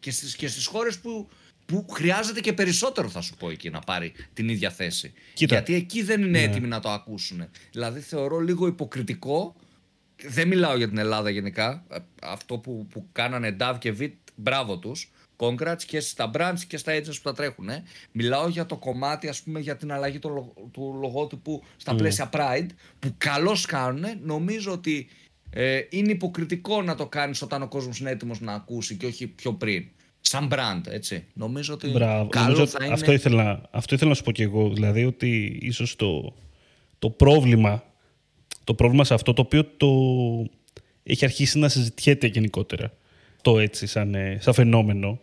[0.00, 1.28] Και στις, και στις χώρες που
[1.80, 5.12] που χρειάζεται και περισσότερο θα σου πω εκεί να πάρει την ίδια θέση.
[5.34, 6.42] Γιατί εκεί δεν είναι ναι.
[6.42, 7.48] έτοιμοι να το ακούσουν.
[7.72, 9.54] Δηλαδή θεωρώ λίγο υποκριτικό,
[10.28, 11.84] δεν μιλάω για την Ελλάδα γενικά,
[12.22, 16.92] αυτό που, που κάνανε Dav και Vit, μπράβο τους, congrats και στα brands και στα
[16.92, 17.68] agents που τα τρέχουν.
[17.68, 17.82] Ε.
[18.12, 21.96] Μιλάω για το κομμάτι, ας πούμε, για την αλλαγή του, του λογότυπου στα mm.
[21.96, 22.68] πλαίσια Pride,
[22.98, 24.04] που καλώς κάνουν.
[24.22, 25.08] Νομίζω ότι
[25.50, 29.26] ε, είναι υποκριτικό να το κάνεις όταν ο κόσμος είναι έτοιμος να ακούσει και όχι
[29.26, 29.84] πιο πριν
[30.32, 31.24] σαν brand, έτσι.
[31.32, 32.28] Νομίζω ότι Μπράβο.
[32.28, 32.94] καλό Νομίζω θα είναι...
[32.94, 34.68] Αυτό ήθελα, αυτό ήθελα να σου πω και εγώ.
[34.68, 36.34] Δηλαδή ότι ίσως το,
[36.98, 37.84] το πρόβλημα,
[38.64, 39.88] το πρόβλημα σε αυτό το οποίο το
[41.02, 42.92] έχει αρχίσει να συζητιέται γενικότερα,
[43.42, 45.20] το έτσι σαν, ε, σαν φαινόμενο,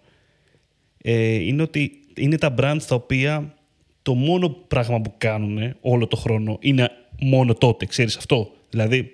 [1.02, 3.54] ε, είναι ότι είναι τα brands τα οποία
[4.02, 6.92] το μόνο πράγμα που κάνουν όλο το χρόνο είναι
[7.22, 9.10] μόνο τότε, ξέρεις αυτό; Δηλαδή,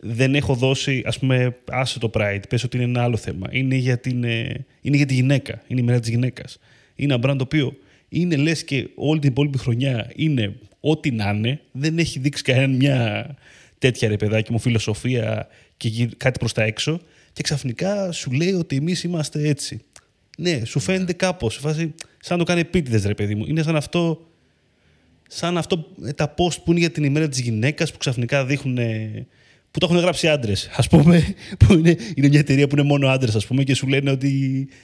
[0.00, 3.46] δεν έχω δώσει, ας πούμε, άσε το Pride, πες ότι είναι ένα άλλο θέμα.
[3.50, 6.58] Είναι για, την, ε, είναι για τη γυναίκα, είναι η μέρα της γυναίκας.
[6.94, 7.76] Είναι ένα brand το οποίο
[8.08, 12.76] είναι λες και όλη την υπόλοιπη χρονιά είναι ό,τι να είναι, δεν έχει δείξει κανένα
[12.76, 13.36] μια
[13.78, 17.00] τέτοια ρε παιδάκι μου φιλοσοφία και κάτι προς τα έξω
[17.32, 19.80] και ξαφνικά σου λέει ότι εμείς είμαστε έτσι.
[20.38, 23.44] Ναι, σου φαίνεται κάπως, φάση, σαν να το κάνει επίτηδες ρε παιδί μου.
[23.46, 24.26] Είναι σαν αυτό,
[25.28, 28.78] σαν αυτό ε, τα post που είναι για την ημέρα της γυναίκας που ξαφνικά δείχνουν
[29.78, 31.34] που το έχουν γράψει άντρες, ας πούμε,
[31.66, 34.28] που είναι, είναι μια εταιρεία που είναι μόνο άντρες, ας πούμε, και σου λένε ότι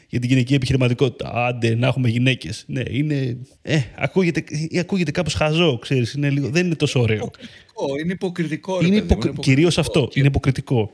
[0.08, 1.30] για την γυναική επιχειρηματικότητα.
[1.34, 2.64] Άντε, να έχουμε γυναίκες.
[2.66, 3.36] Ναι, είναι.
[3.62, 4.44] Ε, ακούγεται,
[4.80, 6.16] ακούγεται κάπως χαζό, ξέρεις.
[6.18, 7.16] Δεν είναι τόσο ωραίο.
[7.16, 8.84] Υποκριτικό, είναι υποκριτικό.
[8.84, 9.24] Είναι, υποκ...
[9.24, 10.08] είναι Κυρίως αυτό.
[10.12, 10.90] Είναι υποκριτικό.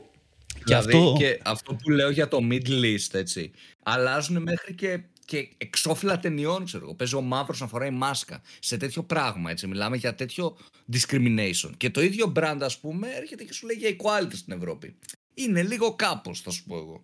[0.65, 1.15] Δηλαδή, και αυτό...
[1.17, 3.51] και αυτό που λέω για το Middle East, έτσι.
[3.83, 4.99] Αλλάζουν μέχρι και
[5.31, 6.93] και εξώφυλλα ταινιών, ξέρω εγώ.
[6.95, 8.41] Παίζει ο μαύρο να φοράει μάσκα.
[8.59, 9.67] Σε τέτοιο πράγμα, έτσι.
[9.67, 10.57] Μιλάμε για τέτοιο
[10.93, 11.71] discrimination.
[11.77, 14.95] Και το ίδιο brand, ας πούμε, έρχεται και σου λέει για equality στην Ευρώπη.
[15.33, 17.03] είναι λίγο κάπως, θα σου πω εγώ.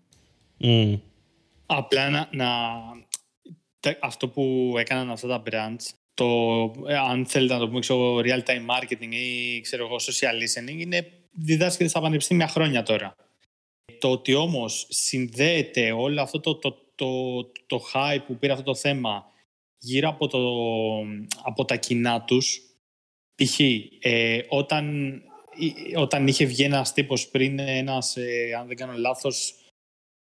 [0.60, 1.00] Mm.
[1.66, 2.48] Απλά να, να,
[4.00, 6.26] αυτό που έκαναν αυτά τα brands, το,
[6.88, 10.80] ε, αν θέλετε να το πούμε ξέρω, real time marketing ή ξέρω εγώ social listening,
[10.80, 13.16] είναι διδάσκεται στα πανεπιστήμια χρόνια τώρα.
[14.00, 18.76] Το ότι όμως συνδέεται όλο αυτό το, το, το, το hype που πήρε αυτό το
[18.76, 19.26] θέμα
[19.78, 20.40] γύρω από, το,
[21.44, 22.62] από τα κοινά τους,
[23.36, 23.60] π.χ.
[24.00, 25.14] Ε, όταν,
[25.96, 29.56] όταν είχε βγει ένας τύπος πριν ένας, ε, αν δεν κάνω λάθος,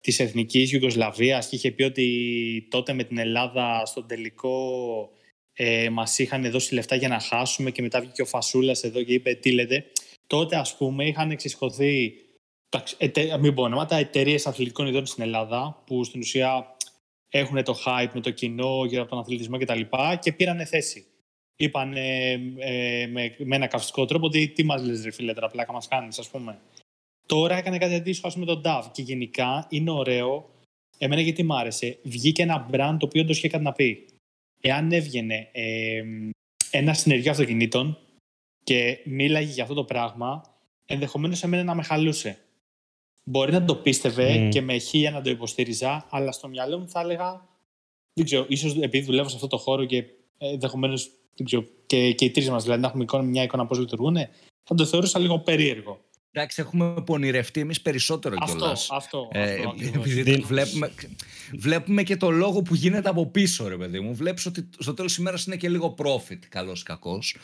[0.07, 5.11] της εθνικής Ιουγκοσλαβίας και είχε πει ότι τότε με την Ελλάδα στον τελικό
[5.53, 9.13] ε, μας είχαν δώσει λεφτά για να χάσουμε και μετά βγήκε ο Φασούλας εδώ και
[9.13, 9.87] είπε τι λέτε.
[10.27, 12.13] Τότε ας πούμε είχαν εξισχωθεί
[12.99, 16.77] ετε, μην πω ονόματα, εταιρείες αθλητικών ειδών στην Ελλάδα που στην ουσία
[17.29, 19.81] έχουν το hype με το κοινό γύρω από τον αθλητισμό κτλ.
[19.81, 21.07] Και, και πήραν θέση.
[21.57, 22.37] Είπαν ε,
[23.07, 26.19] με, με ένα καυστικό τρόπο ότι τι μας λες ρε φίλε τώρα πλάκα μας κάνεις
[26.19, 26.61] ας πούμε.
[27.27, 30.51] Τώρα έκανε κάτι αντίστοιχο με τον DAV και γενικά είναι ωραίο.
[30.99, 31.99] Εμένα γιατί μ' άρεσε.
[32.03, 34.07] Βγήκε ένα brand το οποίο όντως είχε κάτι να πει.
[34.61, 36.03] Εάν έβγαινε ε,
[36.71, 37.99] ένα συνεργείο αυτοκινήτων
[38.65, 40.43] και μίλαγε για αυτό το πράγμα,
[40.87, 42.39] ενδεχομένως εμένα να με χαλούσε.
[43.31, 47.01] Μπορεί να το πίστευε και με χίλια να το υποστήριζα, αλλά στο μυαλό μου θα
[47.01, 47.49] έλεγα.
[48.13, 50.05] Δεν ξέρω, ίσως επειδή δουλεύω σε αυτό το χώρο και
[50.39, 51.11] ενδεχομένως
[51.87, 54.17] και, και οι τρεις μας δηλαδή να έχουμε μια εικόνα πώς λειτουργούν,
[54.63, 56.01] θα το θεωρούσα λίγο περίεργο.
[56.31, 58.91] Εντάξει, έχουμε πονηρευτεί εμείς περισσότερο κιόλας.
[58.91, 59.29] Αυτό, αυτό.
[59.33, 60.01] Ε, αυτό
[60.47, 60.93] βλέπουμε,
[61.53, 64.15] βλέπουμε και το λόγο που γίνεται από πίσω, ρε παιδί μου.
[64.15, 67.37] Βλέπεις ότι στο τέλος της ημέρας είναι και λίγο profit, καλός ή κακός.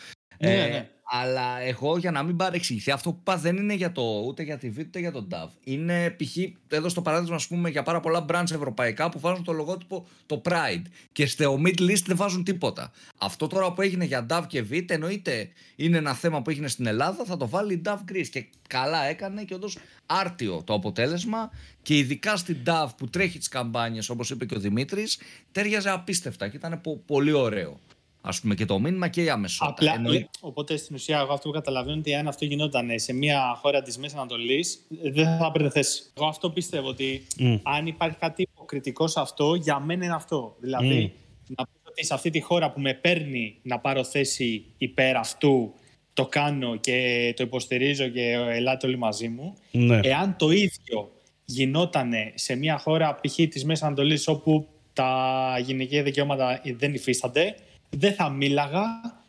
[0.43, 0.89] Ναι, ε, ναι.
[1.15, 4.59] Αλλά εγώ για να μην παρεξηγηθεί, αυτό που είπα δεν είναι για το, ούτε για
[4.59, 5.49] τη Vita ούτε για τον DAV.
[5.65, 6.37] Είναι π.χ.
[6.69, 10.41] εδώ στο παράδειγμα, ας πούμε, για πάρα πολλά brands ευρωπαϊκά που βάζουν το λογότυπο το
[10.45, 10.83] Pride
[11.13, 12.93] και στο mid list δεν βάζουν τίποτα.
[13.19, 16.87] Αυτό τώρα που έγινε για DAV και Vita εννοείται είναι ένα θέμα που έγινε στην
[16.87, 18.29] Ελλάδα, θα το βάλει η DAV Greece.
[18.31, 21.51] Και καλά έκανε και όντως άρτιο το αποτέλεσμα
[21.83, 25.19] και ειδικά στην DAV που τρέχει τις καμπάνιες όπως είπε και ο Δημήτρης,
[25.53, 27.81] τέριαζε απίστευτα και ήταν πολύ ωραίο
[28.25, 29.65] ας πούμε και το μήνυμα και η άμεσο.
[29.65, 30.29] Απλά, Εννοεί...
[30.41, 33.99] οπότε στην ουσία εγώ αυτό που καταλαβαίνω ότι αν αυτό γινόταν σε μια χώρα της
[33.99, 36.03] Μέσης Ανατολής δεν θα έπαιρνε θέση.
[36.17, 37.27] Εγώ αυτό πιστεύω ότι
[37.63, 40.57] αν υπάρχει κάτι υποκριτικό σε αυτό, για μένα είναι αυτό.
[40.61, 41.13] Δηλαδή
[41.47, 45.75] να πω ότι σε αυτή τη χώρα που με παίρνει να πάρω θέση υπέρ αυτού
[46.13, 49.55] το κάνω και το υποστηρίζω και ελάτε όλοι μαζί μου.
[49.71, 50.01] Ναι.
[50.03, 51.11] Εάν το ίδιο
[51.45, 53.35] γινόταν σε μια χώρα π.χ.
[53.35, 57.55] της Μέσης Ανατολής όπου τα γυναικεία δικαιώματα δεν υφίστανται,
[57.97, 58.85] δεν θα μίλαγα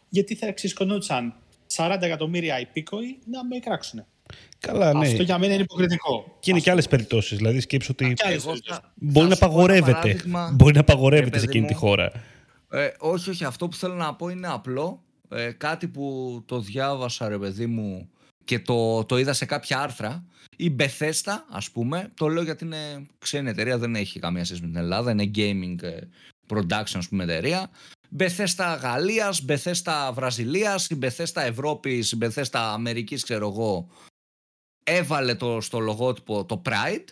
[0.10, 1.34] γιατί θα εξισκονούτσαν
[1.76, 4.06] 40 εκατομμύρια υπήκοοι να με κράξουν.
[4.60, 5.08] Καλά, ναι.
[5.08, 6.38] Αυτό για μένα είναι υποκριτικό.
[6.40, 7.38] Και είναι και άλλες περιπτώσεις.
[7.38, 8.14] Δηλαδή, σκέψω ότι.
[8.96, 10.20] Μπορεί να απαγορεύεται.
[10.54, 12.12] Μπορεί να απαγορεύεται σε εκείνη τη χώρα.
[12.72, 13.44] Ε, όχι, όχι.
[13.46, 15.04] Αυτό που θέλω να πω είναι απλό.
[15.30, 18.10] Ε, κάτι που το διάβασα, ρε παιδί μου,
[18.44, 20.26] και το, το είδα σε κάποια άρθρα.
[20.58, 24.68] Η Bethesda, ας πούμε, το λέω γιατί είναι ξένη εταιρεία, δεν έχει καμία σχέση με
[24.68, 25.98] την Ελλάδα, είναι gaming ε,
[26.48, 27.70] production, ας πούμε, εταιρεία.
[28.16, 33.90] Μπεθέστα Γαλλίας, Μπεθέστα Βραζιλίας, η Μπεθέστα Ευρώπης, η Μπεθέστα Αμερικής, ξέρω εγώ,
[34.84, 37.06] έβαλε το, στο λογότυπο το Pride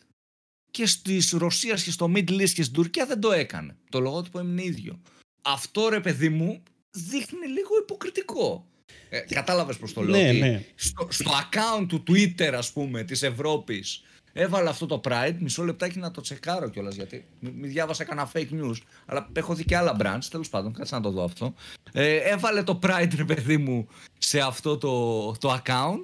[0.71, 3.75] και στη Ρωσίας και στο Middle East και στην Τουρκία δεν το έκανε.
[3.89, 5.01] Το λογότυπο είναι ίδιο.
[5.41, 8.67] Αυτό ρε παιδί μου δείχνει λίγο υποκριτικό.
[9.09, 10.21] Ε, κατάλαβες πως το λέω.
[10.21, 10.65] Ναι, ναι.
[10.75, 15.99] Στο, στο account του Twitter ας πούμε της Ευρώπης Έβαλα αυτό το Pride, μισό λεπτάκι
[15.99, 18.77] να το τσεκάρω κιόλας γιατί μη διάβασα κανένα fake news.
[19.05, 21.53] Αλλά έχω δει και άλλα brands, τέλος πάντων, κάτσε να το δω αυτό.
[21.91, 26.03] Ε, έβαλε το Pride, ρε παιδί μου, σε αυτό το, το account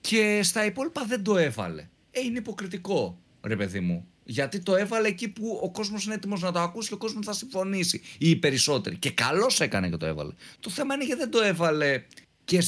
[0.00, 1.88] και στα υπόλοιπα δεν το έβαλε.
[2.10, 4.06] Ε, είναι υποκριτικό, ρε παιδί μου.
[4.24, 7.26] Γιατί το έβαλε εκεί που ο κόσμος είναι έτοιμος να το ακούσει και ο κόσμος
[7.26, 8.02] θα συμφωνήσει.
[8.18, 8.96] Ή οι περισσότεροι.
[8.96, 10.32] Και καλώς έκανε και το έβαλε.
[10.60, 12.02] Το θέμα είναι γιατί δεν το έβαλε
[12.44, 12.60] και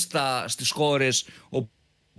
[0.47, 1.27] στις χώρες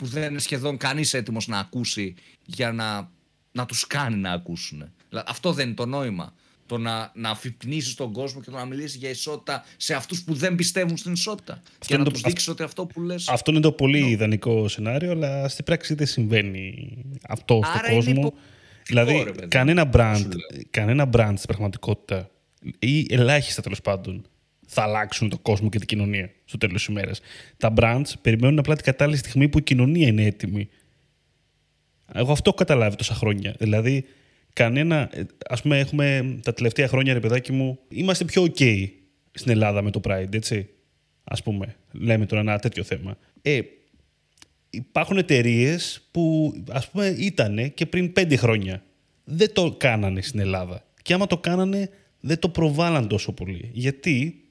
[0.01, 3.09] που δεν είναι σχεδόν κανείς έτοιμος να ακούσει για να,
[3.51, 4.91] να τους κάνει να ακούσουν.
[5.25, 6.33] Αυτό δεν είναι το νόημα.
[6.65, 10.33] Το να, να αφυπνίσεις τον κόσμο και το να μιλήσεις για ισότητα σε αυτούς που
[10.33, 11.53] δεν πιστεύουν στην ισότητα.
[11.53, 13.15] Αυτό και να τους δείξεις ότι αυτό που λε.
[13.27, 16.97] Αυτό είναι το πολύ ιδανικό σενάριο, αλλά στην πράξη δεν συμβαίνει
[17.27, 18.11] αυτό στον κόσμο.
[18.11, 18.33] Υπο...
[18.85, 20.27] Δηλαδή, ρε, κανένα brand,
[20.69, 22.29] κανένα brand στην πραγματικότητα
[22.79, 24.25] ή ελάχιστα τέλος πάντων
[24.73, 27.21] θα αλλάξουν τον κόσμο και την κοινωνία στο τέλος της ημέρας.
[27.57, 30.69] Τα brands περιμένουν απλά την κατάλληλη στιγμή που η κοινωνία είναι έτοιμη.
[32.13, 33.55] Εγώ αυτό έχω καταλάβει τόσα χρόνια.
[33.59, 34.05] Δηλαδή,
[34.53, 35.09] κανένα.
[35.49, 38.87] Α πούμε, έχουμε τα τελευταία χρόνια, ρε παιδάκι μου, είμαστε πιο OK
[39.31, 40.69] στην Ελλάδα με το Pride, έτσι.
[41.23, 43.17] Α πούμε, λέμε τώρα ένα τέτοιο θέμα.
[43.41, 43.59] Ε,
[44.69, 48.83] υπάρχουν εταιρείες που ας πούμε ήταν και πριν πέντε χρόνια.
[49.23, 50.85] Δεν το κάνανε στην Ελλάδα.
[51.01, 53.69] Και άμα το κάνανε, δεν το προβάλλαν τόσο πολύ.
[53.73, 54.41] Γιατί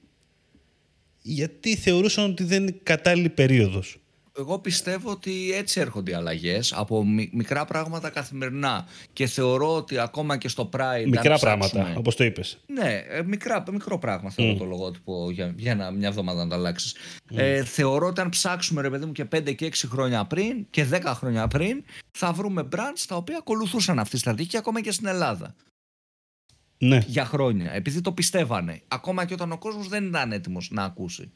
[1.22, 4.00] γιατί θεωρούσαν ότι δεν είναι κατάλληλη περίοδος.
[4.38, 8.86] εγώ πιστεύω ότι έτσι έρχονται οι αλλαγές από μικρά πράγματα καθημερινά.
[9.12, 11.06] Και θεωρώ ότι ακόμα και στο Pride.
[11.06, 12.58] Μικρά πράγματα, όπως το είπες.
[12.66, 14.58] Ναι, ε, μικρά, μικρό πράγμα θεωρώ mm.
[14.58, 16.94] το λογότυπο για, για μια εβδομάδα να το αλλάξεις.
[17.30, 17.36] Mm.
[17.36, 20.86] Ε, θεωρώ ότι αν ψάξουμε, ρε παιδί μου, και 5 και 6 χρόνια πριν και
[20.92, 25.06] 10 χρόνια πριν, θα βρούμε brands τα οποία ακολουθούσαν αυτή τη στρατηγική ακόμα και στην
[25.06, 25.54] Ελλάδα.
[26.82, 27.04] Ναι.
[27.06, 27.72] Για χρόνια.
[27.72, 28.82] Επειδή το πιστεύανε.
[28.88, 31.32] Ακόμα και όταν ο κόσμος δεν ήταν έτοιμος να ακούσει.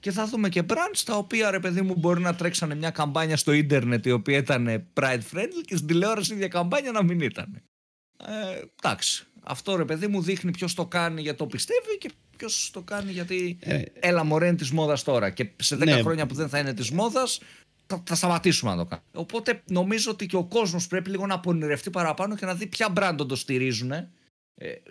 [0.00, 3.36] Και θα δούμε και brands τα οποία ρε παιδί μου μπορεί να τρέξανε μια καμπάνια
[3.36, 7.20] στο ίντερνετ η οποία ήταν pride friendly και στην τηλεόραση η ίδια καμπάνια να μην
[7.20, 7.62] ήταν.
[8.26, 9.26] Ε, εντάξει.
[9.42, 13.12] Αυτό ρε παιδί μου δείχνει ποιος το κάνει γιατί το πιστεύει και ποιος το κάνει
[13.12, 15.30] γιατί ε, έλα μωρέ είναι της μόδας τώρα.
[15.30, 16.00] Και σε 10 ναι.
[16.00, 17.40] χρόνια που δεν θα είναι της μόδας
[17.86, 19.08] θα, θα σταματήσουμε να το κάνουμε.
[19.14, 22.92] Οπότε νομίζω ότι και ο κόσμος πρέπει λίγο να πονηρευτεί παραπάνω και να δει ποια
[22.96, 24.10] brand το στηρίζουν ε,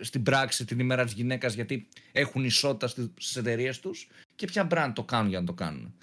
[0.00, 2.86] στην πράξη την ημέρα της γυναίκας γιατί έχουν ισότητα
[3.18, 5.94] στις εταιρείες τους και ποια brand το κάνουν για να το κάνουν.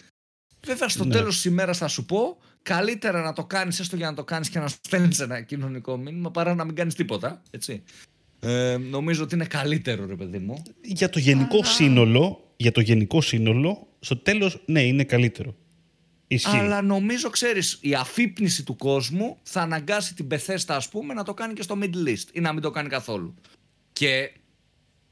[0.65, 1.13] Βέβαια στο ναι.
[1.13, 4.49] τέλος της ημέρας θα σου πω καλύτερα να το κάνεις έστω για να το κάνεις
[4.49, 7.41] και να στέλνεις ένα κοινωνικό μήνυμα παρά να μην κάνεις τίποτα.
[7.51, 7.83] Έτσι.
[8.39, 10.63] Ε, νομίζω ότι είναι καλύτερο ρε παιδί μου.
[10.81, 15.55] Για το γενικό σύνολο, για το γενικό σύνολο, στο τέλος ναι είναι καλύτερο.
[16.27, 16.57] Ισχύει.
[16.57, 21.33] Αλλά νομίζω, ξέρεις, η αφύπνιση του κόσμου θα αναγκάσει την Πεθέστα, ας πούμε, να το
[21.33, 23.35] κάνει και στο Middle East ή να μην το κάνει καθόλου.
[23.99, 24.31] Και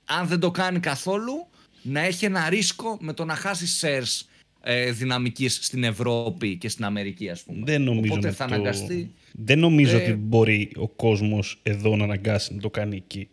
[0.05, 1.47] αν δεν το κάνει καθόλου,
[1.81, 4.25] να έχει ένα ρίσκο με το να χάσει shares
[4.61, 7.59] ε, δυναμικής στην Ευρώπη και στην Αμερική, ας πούμε.
[7.63, 9.13] Δεν νομίζω, Οπότε θα αναγκαστεί...
[9.31, 10.01] δεν νομίζω ε...
[10.01, 13.27] ότι μπορεί ο κόσμος εδώ να αναγκάσει να το κάνει εκεί.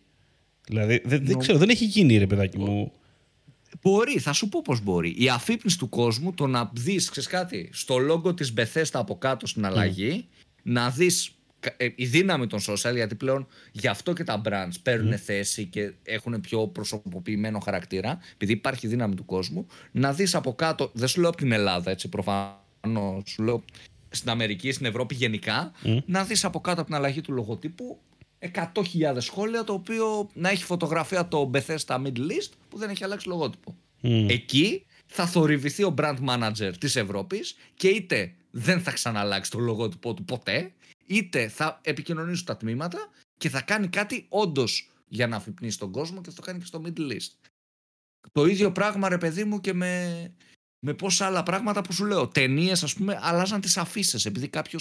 [0.67, 2.93] Δηλαδή, δεν, δεν ξέρω, δεν έχει γίνει ρε παιδάκι μου.
[3.83, 5.15] Μπορεί, θα σου πω πώς μπορεί.
[5.19, 9.47] Η αφύπνιση του κόσμου, το να δεις, ξέρεις κάτι, στο λόγο της Bethesda από κάτω
[9.47, 10.25] στην αλλαγή,
[10.63, 11.33] να δεις ε,
[11.95, 16.41] η δύναμη των social, γιατί πλέον γι' αυτό και τα brands παίρνουν θέση και έχουν
[16.41, 21.29] πιο προσωποποιημένο χαρακτήρα, επειδή υπάρχει δύναμη του κόσμου, να δεις από κάτω, δεν σου λέω
[21.29, 23.65] από την Ελλάδα, έτσι προφανώς, σου λέω
[24.11, 25.73] στην Αμερική, στην Ευρώπη γενικά,
[26.07, 28.01] να δεις από κάτω από την αλλαγή του λογοτύπου
[28.55, 28.63] 100.000
[29.19, 33.77] σχόλια το οποίο να έχει φωτογραφία το Bethesda Middle East που δεν έχει αλλάξει λογότυπο.
[34.27, 40.15] Εκεί θα θορυβηθεί ο brand manager της Ευρώπης και είτε δεν θα ξαναλλάξει το λογότυπο
[40.15, 40.73] του ποτέ
[41.07, 42.99] είτε θα επικοινωνήσουν τα τμήματα
[43.37, 46.65] και θα κάνει κάτι όντως για να αφυπνίσει τον κόσμο και θα το κάνει και
[46.65, 47.51] στο Middle East.
[48.33, 50.33] Το ίδιο πράγμα ρε παιδί μου και με,
[50.79, 52.29] με πόσα άλλα πράγματα που σου λέω.
[52.29, 54.79] Ταινίες, ας πούμε, αλλάζαν τις αφήσει επειδή κάποιο.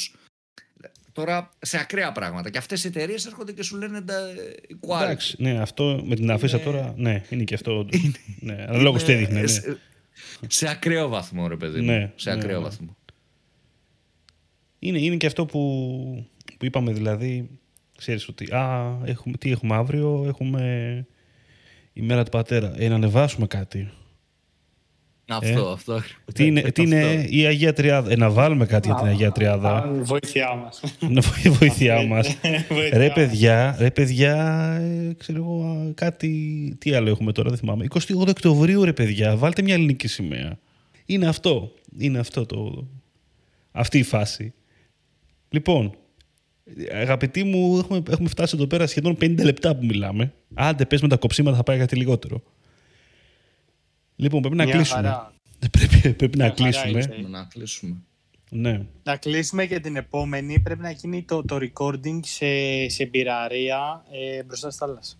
[1.11, 2.49] Τώρα σε ακραία πράγματα.
[2.49, 4.33] Και αυτές οι εταιρείες έρχονται και σου λένε τα
[5.01, 6.93] Εντάξει, ναι, αυτό με την αφήσα τώρα.
[6.97, 7.87] Ναι, είναι και αυτό.
[8.39, 9.41] ναι, αλλά λόγω τι έδειχνε.
[9.41, 9.47] Ναι.
[9.47, 9.79] Σε,
[10.47, 11.85] σε ακραίο βαθμό, ρε παιδί μου.
[11.85, 12.63] Ναι, σε ακραίο ναι, ναι.
[12.63, 12.97] βαθμό.
[14.79, 15.59] Είναι, είναι και αυτό που,
[16.57, 17.49] που είπαμε δηλαδή,
[17.97, 21.05] ξέρεις ότι α, έχουμε, τι έχουμε αύριο, έχουμε
[21.93, 22.73] η μέρα του πατέρα.
[22.77, 23.91] Ε, να ανεβάσουμε κάτι.
[25.29, 26.01] Αυτό, ε, αυτό.
[26.33, 29.91] Τι είναι, τι είναι η Αγία Τριάδα; Ε, να βάλουμε κάτι για την Αγία Τριάδα.
[30.01, 30.81] Βοήθειά μας.
[31.59, 32.37] βοήθειά μας.
[32.93, 34.35] ρε παιδιά, ρε παιδιά,
[34.81, 36.75] ε, ξέρω εγώ, κάτι...
[36.79, 37.85] Τι άλλο έχουμε τώρα, δεν θυμάμαι.
[37.89, 40.59] 28 Οκτωβρίου, ρε παιδιά, βάλτε μια ελληνική σημαία.
[41.05, 41.71] Είναι αυτό.
[41.97, 42.87] Είναι αυτό το...
[43.71, 44.53] Αυτή η φάση.
[45.49, 45.97] Λοιπόν,
[46.91, 50.33] αγαπητοί μου, έχουμε, έχουμε φτάσει εδώ πέρα σχεδόν 50 λεπτά που μιλάμε.
[50.53, 52.43] Άντε, πες με τα κοψίματα θα πάει κάτι λιγότερο.
[54.15, 55.27] Λοιπόν, πρέπει να κλείσουμε.
[55.71, 57.27] Πρέπει, πρέπει να, κλείσουμε.
[57.29, 58.01] να κλείσουμε.
[58.49, 58.85] Ναι.
[59.03, 60.59] Να κλείσουμε και την επόμενη.
[60.59, 62.45] Πρέπει να γίνει το, το recording σε,
[62.89, 65.15] σε μπειραρία ε, μπροστά στη θάλασσα.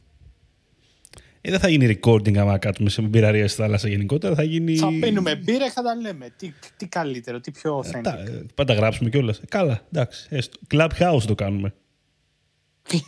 [1.41, 4.35] Ε, δεν θα γίνει recording άμα κάτσουμε σε μπειραρία στη θάλασσα γενικότερα.
[4.35, 4.75] Θα, γίνει...
[4.75, 6.29] θα πίνουμε μπύρα και θα τα λέμε.
[6.37, 8.27] Τι, τι καλύτερο, τι πιο authentic.
[8.27, 9.37] Ε, πάντα γράψουμε κιόλας.
[9.37, 10.27] Ε, καλά, εντάξει.
[10.29, 10.59] Έστω.
[10.71, 11.73] Clubhouse το κάνουμε.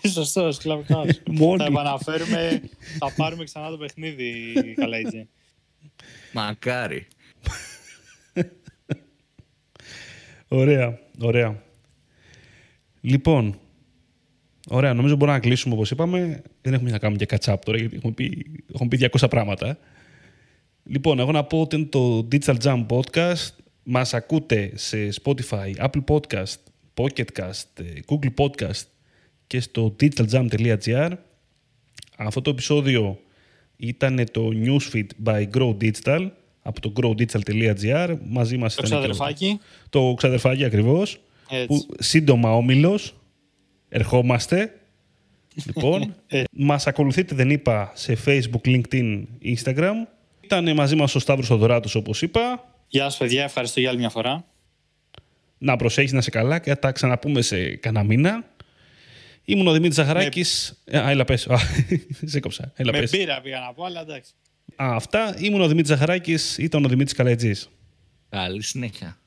[0.14, 1.58] Σωστός, Clubhouse.
[1.58, 2.62] θα επαναφέρουμε,
[3.00, 5.30] θα πάρουμε ξανά το παιχνίδι, καλά έτσι.
[6.34, 7.08] Μακάρι.
[10.48, 11.64] ωραία, ωραία.
[13.02, 13.60] Λοιπόν,
[14.70, 16.42] Ωραία, νομίζω μπορούμε να κλείσουμε όπως είπαμε.
[16.62, 19.78] Δεν έχουμε να κάνουμε και catch up τώρα, γιατί έχουμε πει, έχουμε πει 200 πράγματα.
[20.84, 23.50] Λοιπόν, εγώ να πω ότι είναι το Digital Jam Podcast.
[23.84, 26.56] Μας ακούτε σε Spotify, Apple Podcast,
[26.94, 28.86] Pocket Cast, Google Podcast
[29.48, 31.12] και στο digitaljam.gr.
[32.18, 33.20] Αυτό το επεισόδιο
[33.76, 36.30] ήταν το newsfeed by Grow Digital
[36.62, 38.18] από το growdigital.gr.
[38.24, 39.60] Μαζί μας το ξαδερφάκι.
[39.90, 41.22] Το ξαδερφάκι ακριβώς.
[41.68, 43.16] Που, σύντομα όμιλος
[43.90, 44.81] ερχόμαστε.
[45.66, 46.44] Λοιπόν, ε.
[46.52, 49.94] μας ακολουθείτε, δεν είπα, σε Facebook, LinkedIn, Instagram.
[50.42, 52.66] Ήταν μαζί μας ο Σταύρος Οδωράτος, όπως είπα.
[52.88, 53.44] Γεια σας, παιδιά.
[53.44, 54.46] Ευχαριστώ για άλλη μια φορά.
[55.58, 58.46] Να προσέχεις να σε καλά και θα τα ξαναπούμε σε κανένα μήνα.
[59.46, 60.82] Ήμουν ο Δημήτρης Ζαχαράκης.
[60.92, 61.00] Με...
[61.00, 61.48] Α, έλα πες.
[62.24, 62.72] σε κόψα.
[62.76, 63.10] Έλα, Με πες.
[63.10, 64.32] πήρα πήγα να πω, αλλά εντάξει.
[64.76, 65.36] Α, αυτά.
[65.40, 66.58] Ήμουν ο Δημήτρης Ζαχαράκης.
[66.58, 67.70] Ήταν ο Δημήτρης Καλαϊτζής.
[68.30, 69.18] Καλή συνέχεια.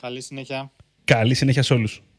[0.00, 0.72] Καλή συνέχεια.
[1.04, 2.02] Καλή συνέχεια σε όλους.